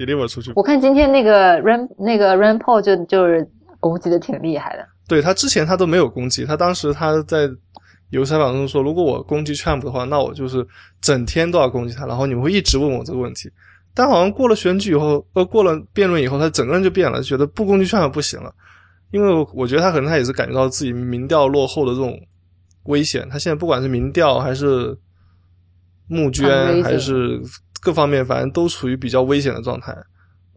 [0.06, 0.52] deliver 出去。
[0.56, 3.48] 我看今天那个 Ram 那个 Ram Paul 就就是
[3.80, 4.86] 攻击的挺厉害的。
[5.08, 7.50] 对他之前他都没有攻击，他当时他在
[8.12, 10.66] 有采访中说，如果我攻击 Trump 的话，那我就是
[11.02, 13.50] 整天都要攻击他，然后你们会一直问我这个问题。
[13.94, 18.54] 但好像过了选举以后，呃，过了辩论以后，他整个人就变了，觉得不攻击 Trump 不行了，
[19.12, 22.20] 因为我觉得他可能他也是感觉到自己民调落后的这种
[22.84, 23.28] 危险。
[23.30, 24.98] 他现在不管是民调还是
[26.08, 27.42] 募捐还是
[27.82, 29.96] 各方面，反正都处于比较危险的状态，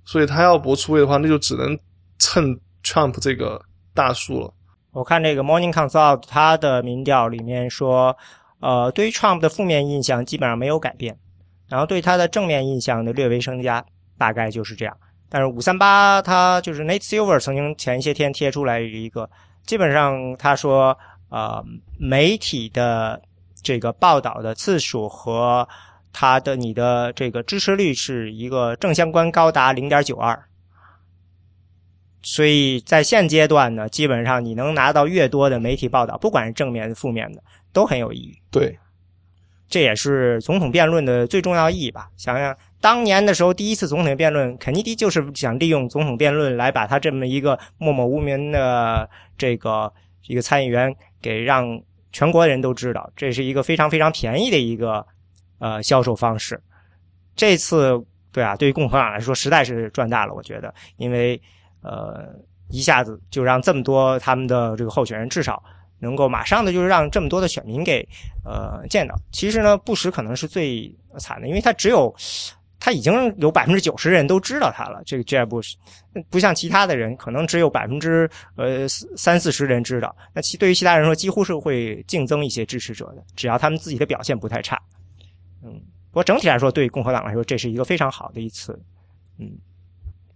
[0.04, 1.78] 所以他要博出位的话，那就只能
[2.18, 3.60] 蹭 Trump 这个。
[3.96, 4.52] 大树了，
[4.90, 8.16] 我看那个 Morning Consult 他的民调里面说，
[8.58, 11.16] 呃，对于 Trump 的负面印象基本上没有改变，
[11.68, 13.84] 然后对他的正面印象呢略微增加，
[14.18, 14.96] 大概就是这样。
[15.28, 19.28] 但是五三八他就是 Nate Silver 曾经前些天贴出来一个，
[19.66, 20.96] 基本上他说，
[21.30, 21.64] 呃，
[21.98, 23.20] 媒体的
[23.62, 25.68] 这个报道的次数和
[26.12, 30.44] 他的你的这个支持率是一个正相关，高达零点九二。
[32.22, 37.42] 所以在现阶段呢，基本上你能拿到越多的媒体报道，不管是正面的、负面的，
[37.72, 38.38] 都很有意义。
[38.50, 38.78] 对，
[39.68, 42.08] 这也是总统辩论的最重要意义吧？
[42.16, 49.92] 想想当年的时候，第一次总统辩论，肯尼迪就是想利用总统辩论来把他这么一个默默无名的这个
[50.26, 51.80] 一个参议员给让
[52.12, 55.06] 全国人都知道，这是一个非常非常便宜的一个
[55.58, 56.60] 呃销售方式。
[57.34, 61.40] 这次对啊，对于共和党来说，实在是赚大了，我觉得，因为。
[61.86, 62.34] 呃，
[62.70, 65.62] 一下子就让这么多他们的这个候选人，至少
[65.98, 68.06] 能够马上的就是让这么多的选民给
[68.44, 69.14] 呃见到。
[69.32, 72.14] 其实呢，布什可能是最惨的，因为他只有
[72.78, 75.02] 他已经有百分之九十人都知道他了。
[75.06, 75.74] 这个 Jeb Bush
[76.28, 80.14] 不像其他的人，可能只有百分之呃三四十人知道。
[80.34, 84.80] 那其对于其他人说，几乎是会竞争一些支持者的，只要他们自己的表现不太差。
[85.62, 85.72] 嗯，
[86.10, 88.78] 不过整体来说，对共和党来说，这是一个非常好的一次。
[89.38, 89.50] 嗯，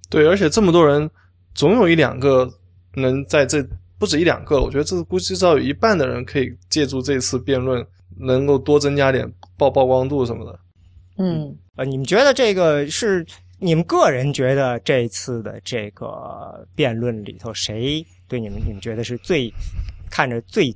[0.08, 1.10] 对，而且这么多人。
[1.54, 2.48] 总有一两个
[2.94, 3.66] 能在这
[3.98, 7.84] 不止一两个，我觉得这估计至少有一半的人可以借助这次辩论，
[8.18, 10.58] 能够多增加点曝曝光度什么的。
[11.18, 13.26] 嗯，呃，你们觉得这个是
[13.58, 19.52] 你们个人觉得这次的这个辩论里头，谁对你们你们觉得是最
[20.08, 20.74] 看着最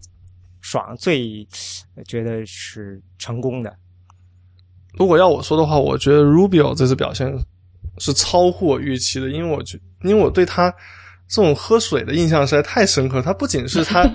[0.61, 1.47] 爽、最
[2.07, 3.73] 觉得是成功的？
[4.99, 7.33] 如果要我说的话，我觉得 Rubio 这次表现
[7.99, 9.79] 是超乎我预期的，因为我觉。
[10.05, 10.75] 因为我对他
[11.33, 13.23] 这种喝水的印象实在太深刻。
[13.23, 14.07] 他不仅是 他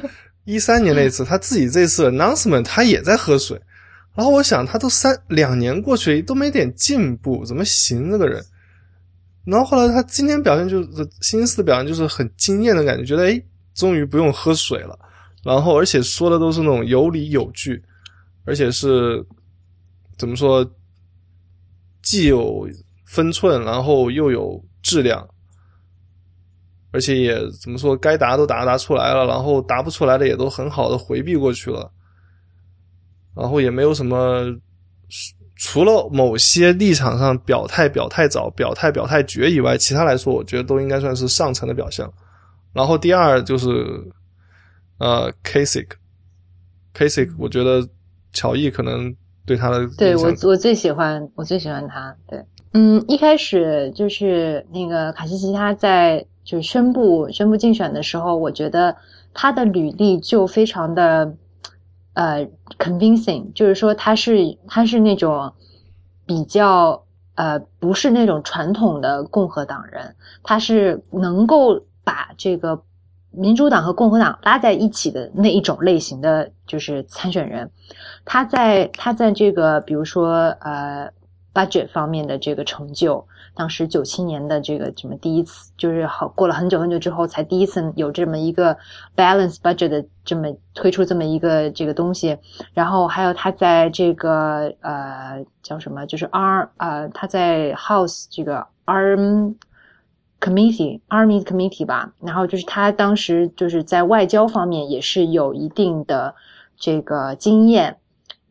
[0.46, 3.60] 一三年那次，他自己这次 announcement 他也在喝水。
[4.14, 8.40] 然后我想，他都三两年过去都没点进步，怎么行这个人？
[9.46, 13.42] 然后后来他今天表现就是新思的表现，就是很惊艳的感觉，觉得哎，
[13.74, 14.98] 终于不用喝水了。
[15.44, 17.84] 然后而且说的都是那种有理有据，
[18.46, 19.26] 而且是
[20.20, 20.64] 怎么说，
[22.04, 22.70] 既有
[23.06, 25.28] 分寸，然后又有质量。
[26.98, 31.92] 而且也怎么说，该答都答答出来了，然后答不出来的也都很好的回避过去了，
[33.36, 34.44] 然后也没有什么
[35.56, 42.12] 除了某些立场上表态表态早、表态表态绝以外，其他来说，我觉得都应该算是上层的表象。
[42.74, 43.70] 然后第二就是
[44.98, 47.88] 呃，Kasich，Kasich，我觉得
[48.34, 52.16] 乔伊可能对他的对我我最喜欢我最喜欢他。
[52.28, 52.44] 对，
[52.74, 58.96] 嗯，一开始就是那个卡西奇他在就是宣布宣布竞选的时候，我觉得
[59.34, 61.36] 他的履历就非常的。
[62.20, 65.54] 呃，convincing，就是说他是他是那种
[66.26, 67.04] 比较
[67.36, 72.82] 呃不是那种传统的共和党人，他是能够把这个
[73.30, 77.70] 民主党和共和党拉在一起的那一种类型的就是参选人。
[78.26, 81.12] 他在他在这个比如说呃
[81.58, 83.26] budget 方面的这个成就。
[83.56, 88.78] 当时九七年的这个什么第一次，就是好过了很久很久之后，才第一次有这么一个
[89.16, 92.38] balance budget 的这么推出这么一个这个东西。
[92.76, 99.56] 然后还有他在这个呃叫什么，就是 R 呃他在 House 这个 Arm
[100.40, 102.14] Committee Army Committee 吧。
[102.22, 106.36] 然后就是他当时就是在外交方面也是有一定的
[106.78, 107.98] 这个经验。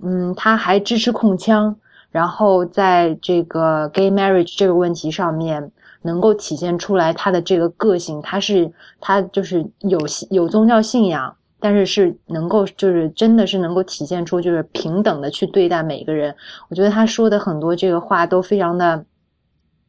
[0.02, 1.76] 嗯，他还支持控枪。
[2.16, 10.00] 然后在这个 gay marriage 这个问题上面，能够体现出来他的这个个性，他是他就是有
[10.30, 16.34] 有宗教信仰，但是是能够就是真的是能够体现出就是平等的去对待每个人。
[16.70, 19.04] 我觉得他说的很多这个话都非常的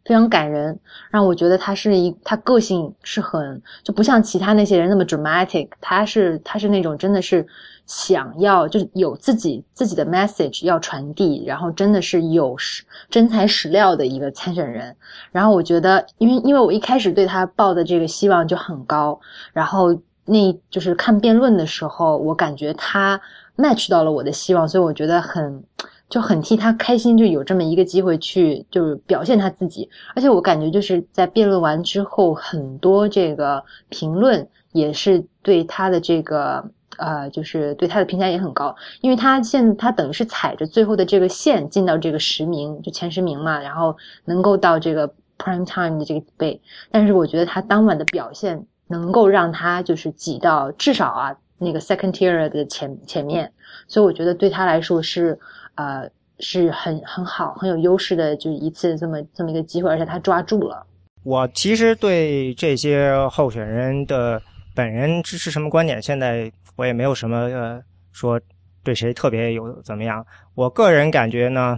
[0.08, 0.80] 非常感人，
[1.12, 7.46] 让我觉得他是一他个性是很就不像其他那些人那么 dramatic，他是他是那种真的是。
[7.88, 14.94] 想要就是有自己自己的 message 要传递，然后真的是有实真材实料的一个参选人。
[15.32, 19.18] 然后我觉得，因为因为我一开始对他抱的这个希望就很高，
[19.54, 23.22] 然后那就是看辩论的时候，我感觉他
[23.56, 25.64] match 到了我的希望，所以我觉得很
[26.10, 29.90] 就很替他开心，就有这么一个机会去就是表现他自己。
[30.16, 36.72] 而且我感觉就是在辩论完之后，很多这个评论也是对他的这个。
[36.98, 43.96] 呃，就是对他的评价也很高，因为他现他等于是踩着最后的这个线进到这个十名，就前十名嘛，然后
[44.26, 46.60] 能够到这个 prime time 的这个杯。
[46.90, 53.54] 但是我觉得他当晚的表现能够让他就是挤到至少啊那个 second tier 的前前面，
[53.88, 55.38] 所以我觉得对他来说是
[55.78, 56.08] 呃
[56.40, 60.86] 是很很好很有优势的，就一次这么这么一个机会，而且他抓住了。
[61.24, 64.40] 我其实对这些候选人的
[64.76, 66.52] 本人支持什么观点，现在。
[66.78, 68.40] 我也没有什么呃说
[68.84, 70.24] 对谁特别有怎么样，
[70.54, 71.76] 我个人感觉呢，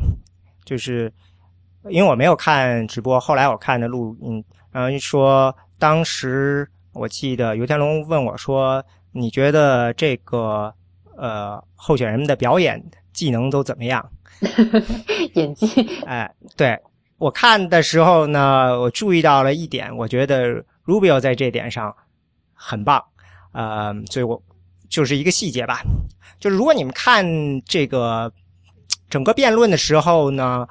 [0.66, 1.10] 就是
[1.88, 4.43] 因为我没有看直播，后来我看的录音，
[4.74, 8.84] 然后说当时我记得游天龙问我说
[9.14, 10.74] ：“你觉得这个
[11.16, 12.84] 呃候选人们的表演
[13.20, 14.09] 技能都怎么样？”
[15.36, 15.67] 演技？
[16.05, 16.80] 哎，对
[17.17, 21.93] 我看的时候呢，我注意到了一点，我觉得 Rubio 在这点上
[22.53, 23.03] 很棒，
[23.51, 24.41] 呃，所以我。
[24.89, 25.84] 就是一个细节吧，
[26.39, 27.24] 就是如果你们看
[27.61, 28.34] 这个
[29.07, 30.67] 整个辩论的时候呢，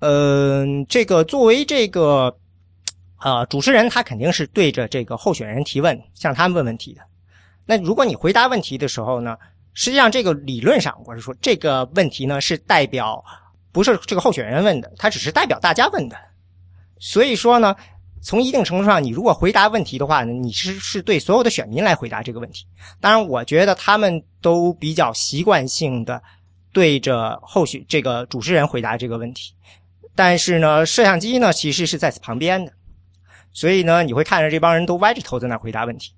[0.00, 2.36] 嗯，这个作为这个
[3.22, 7.00] 呃主持人，他肯定是对着这个候选人提问，向他们问问题的。
[7.64, 9.38] 那如果你回答问题的时候呢，
[9.78, 13.24] 实际上这个理论上，我是说这个问题呢是代表
[13.70, 16.16] 不是这个候选人问的，他只是代表大家问的。
[16.98, 17.76] 所以说呢。
[18.20, 22.66] 从一定程度上，你如果回答问题的话呢，你是是对所有的选民来回答这个问题。
[23.00, 26.20] 当然，我觉得他们都比较习惯性的
[26.72, 29.54] 对着后续这个主持人回答这个问题。
[30.16, 32.72] 但是呢，摄像机呢其实是在旁边的，
[33.52, 36.12] 所以呢，你会看着这帮人都歪着头在那回答问题。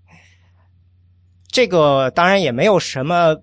[1.48, 3.36] 这个当然也没有什么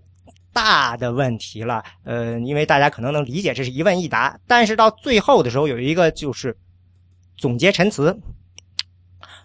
[0.57, 4.39] 大的问题了，呃，因为大家可能能理解这是一问一答。
[4.47, 6.57] 但是到最后的时候，有一个就是
[7.37, 8.19] 总结陈词。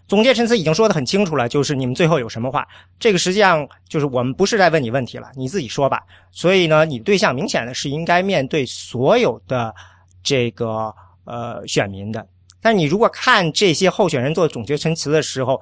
[0.08, 2.66] 总结陈词已经说的很清楚了，就是你们最后有什么话，
[2.98, 6.02] 这个实际上就是我们不是在问你问题了，你自己说吧。
[6.30, 9.74] 所以呢，你对象明显的是应该面对所有的
[10.22, 10.94] 这个
[11.24, 12.26] 呃选民的。
[12.62, 15.60] 但你如果看这些候选人做总结陈词的时候，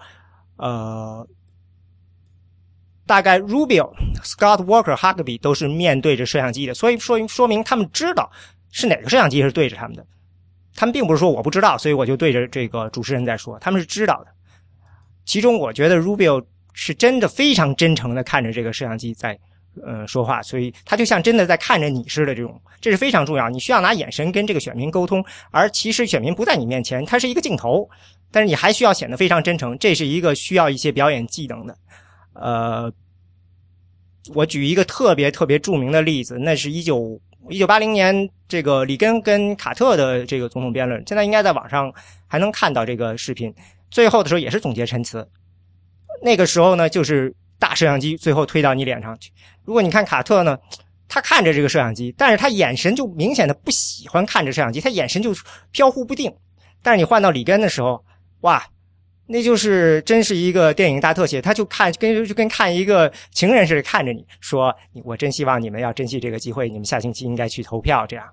[0.57, 1.27] 呃，
[3.11, 3.91] 大概 Rubio、
[4.23, 8.31] Scott Walker、Huckabee 都是面对着摄像机的，所以说说明他们知道
[8.71, 10.07] 是哪个摄像机是对着他们的。
[10.77, 14.31] 他们并不是说我不知道，所以我就对着这个主持人在说，他们是知道的。
[15.25, 19.37] 其中，我觉得 Rubio 是真的非常真诚的看着这个摄像机在，
[19.85, 22.33] 呃，说话，所以他就像真的在看着你似的。
[22.33, 27.91] 这种这是非常重要，你需要拿眼神跟这个选民沟通，而其实选民不在你面前，他是一个镜头，
[28.31, 31.77] 但是你还需要显得非常真诚，这是一个需要一些表演技能的。
[32.41, 32.91] 呃，
[34.35, 37.21] 我举一个特别特别著名的例子，那是一九
[37.51, 41.93] 一九八零年这个里根跟卡特的这个总统辩论，现在应该在网上
[42.27, 43.55] 还能看到这个视频。
[43.91, 45.29] 最后的时候也是总结陈词，
[46.23, 49.31] 那个时候呢就是大摄像机最后推到你脸上去。
[49.65, 50.59] 如果你看卡特呢，
[51.09, 55.35] 他看着这个摄像机，但是他眼神就明显的不喜欢看着摄像机，他眼神就
[55.73, 56.33] 飘忽不定。
[56.83, 58.03] 但是你换到里根的时候，
[58.41, 58.65] 哇！
[59.33, 64.75] 那就是真是一个电影大特写，他就看跟就跟看一个情人似的看着你说
[65.05, 68.27] ：“我真希望你们要珍惜这个机会，你们下星期应该去投票。”这样，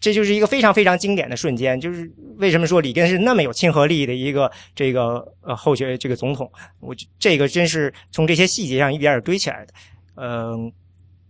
[0.00, 1.78] 这就是一个非常非常经典的瞬间。
[1.78, 6.50] 就是为什么说里根是那么有亲和力的一个这个呃候选这个总统？
[6.80, 9.74] 我这个真是从这些细节上一点点堆起来的。
[10.16, 10.72] 嗯，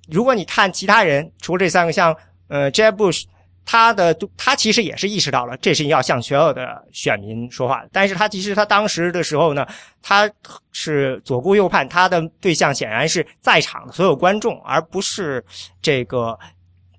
[0.09, 3.25] 如果你看其他人，除了这三个，像呃 Jeb Bush。
[3.65, 7.85] 他的他其实也是意识到了，这是要向所有的选民说话。
[7.93, 9.65] 但是他其实他当时的时候呢，
[10.03, 10.29] 他
[10.73, 15.45] 是左顾右盼，他的对象显然是在场的所有观众，而不是
[15.81, 16.37] 这个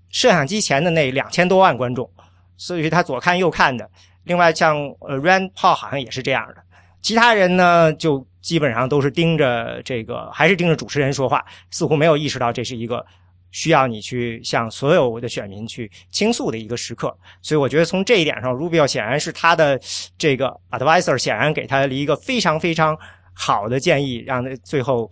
[0.10, 2.10] 摄像机前的那两千多万观众。
[2.56, 3.90] 所以他左看右看的。
[4.24, 6.58] 另外，像呃 Rand Paul 好像也是这样的。
[7.02, 13.06] 其他人呢，就基本上都是盯着这个，还是盯着主持人说话，似乎没有意识到这是一个。
[13.52, 19.80] 需要你去向所有的选民去倾诉的一个时刻，所以我觉得从这一点上，Rubio 显然是他的
[20.18, 22.98] 这个 advisor，显然给他了一个非常非常
[23.34, 25.10] 好的建议，让他最后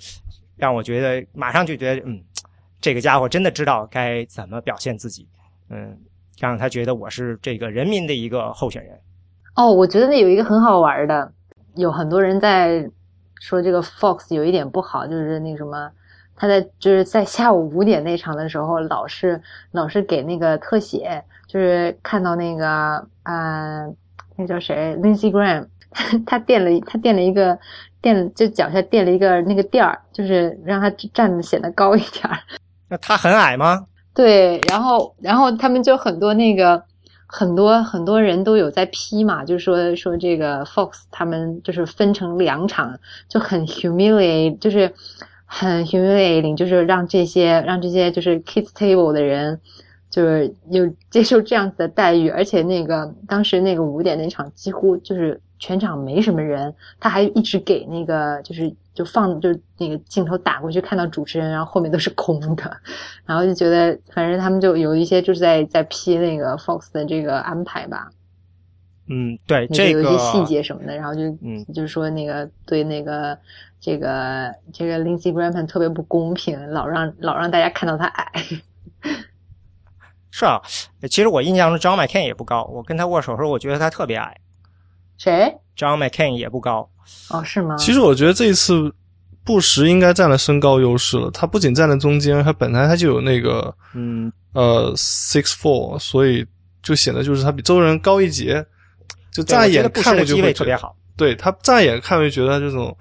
[0.55, 2.21] 让我觉得马上就觉得，嗯，
[2.79, 5.27] 这个家伙真的知道该怎么表现自己，
[5.69, 5.97] 嗯，
[6.39, 8.97] 让他觉得我是这个人民的一个候选人。
[9.55, 11.31] 哦，我觉得那有一个很好玩的，
[11.75, 12.89] 有很多人在
[13.41, 15.91] 说这个 Fox 有一点不好，就是那什么。
[16.41, 23.85] 他在就是在下午五点那场的时候，老是老是给那个特写，就是看到那个啊，
[24.37, 25.67] 那叫谁，Lindsey Graham，
[26.25, 27.59] 他垫了他垫了一个
[28.01, 32.39] 垫，就脚下垫了一个那个垫儿，就是让他站的显得高一点儿。
[32.87, 33.85] 那他很矮吗？
[34.15, 36.81] 对，然后然后他们就很多那个
[37.27, 44.89] 很多很多人都有在批嘛，就是说说这个 Fox 他们就是分成两场，就很 humiliate，就是。
[45.51, 49.59] 很 humiliating，就是让这些让这些就是 kids table 的人，
[50.07, 62.77] 就是有接受这样子的待遇，而且那个当时那个五点那场几乎就是全场没什么人，他还一直给那个就是就放就是那个镜头打过去看到主持人，然后后面都是空的，
[63.25, 68.11] 然后就觉得反正他们就有一些就是在在批那个 Fox 的这个安排吧。
[69.09, 73.37] 嗯，对，这个有一些细节什么的，然后就嗯就是说那个对那个。
[73.81, 78.29] 这个这个 Lindsey Graham 特别不公平，老让老让大家看到他矮。
[80.31, 80.61] 是啊，
[81.09, 84.35] 其实我印象中 John McCain 也不高，我跟他握手时候，我觉得他特别矮。
[85.17, 86.89] 谁？John McCain 也不高。
[87.29, 87.77] 哦，是吗？
[87.77, 88.93] 其实我觉得这一次
[89.45, 91.31] 布什应该占了身高优势了。
[91.31, 96.45] 他不仅站在中间，他本来他就有那个嗯呃 six four，所以
[96.83, 98.65] 就显得就是他比周人高一截。
[99.31, 100.95] 就乍一眼看过去会特别好。
[101.17, 102.95] 对他乍一眼看就觉得这种。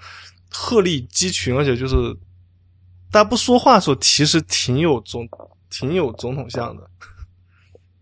[0.50, 1.94] 鹤立鸡群，而且就是
[3.12, 5.28] 大家不说话的时候，其实挺有总
[5.68, 6.82] 挺有总统像的。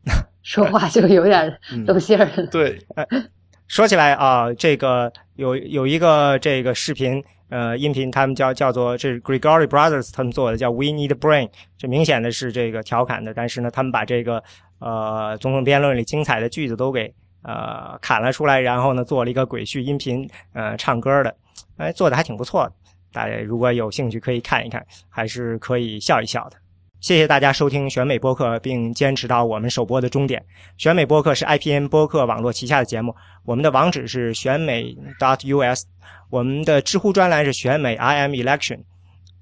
[0.44, 1.58] 说话就有点
[1.88, 2.46] 露馅儿。
[2.46, 2.78] 对，
[3.66, 14.40] 说起来啊，这个有有一个这个视频呃音频，他们叫叫做这是 Gregory Brothers 他们做的，叫 We Need Brain，这明显的是这个调侃的，但是呢，他们把这个
[14.78, 17.12] 呃总统辩论里精彩的句子都给
[17.46, 21.34] 呃砍了出来，然后呢做了一个鬼畜音频呃唱歌的。
[21.78, 22.72] 哎，做的还挺不错的，
[23.12, 26.56] 大家如果有兴趣可以看一看，还是可以笑一笑的。
[26.98, 30.44] 谢谢大家收听选美播客，并坚持到我们首播的终点。
[30.78, 35.84] 选美播客是 IPN 播客网络旗下的节目，我们的网址是选美 .dot.us，
[36.30, 38.80] 我们的知乎专栏是选美 IM Election，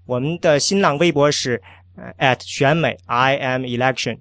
[0.05, 1.63] 我们的新浪微博是
[2.19, 4.19] at 选美 IM Election，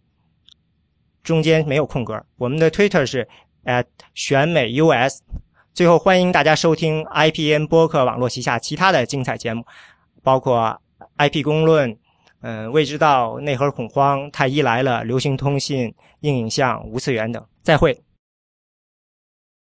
[1.24, 2.24] 中间没有空格。
[2.38, 3.28] 我们的 Twitter 是
[3.66, 5.22] at 选美 US。
[5.74, 9.66] 最后，欢迎大家收听 IPN 播客网络旗下其他的精彩节目，
[10.22, 10.80] 包括
[11.18, 11.98] IP 公论、
[12.42, 17.44] 嗯未知道、内核恐慌、太医来了、流行通信、硬影像、无次元等。
[17.64, 18.00] 再会。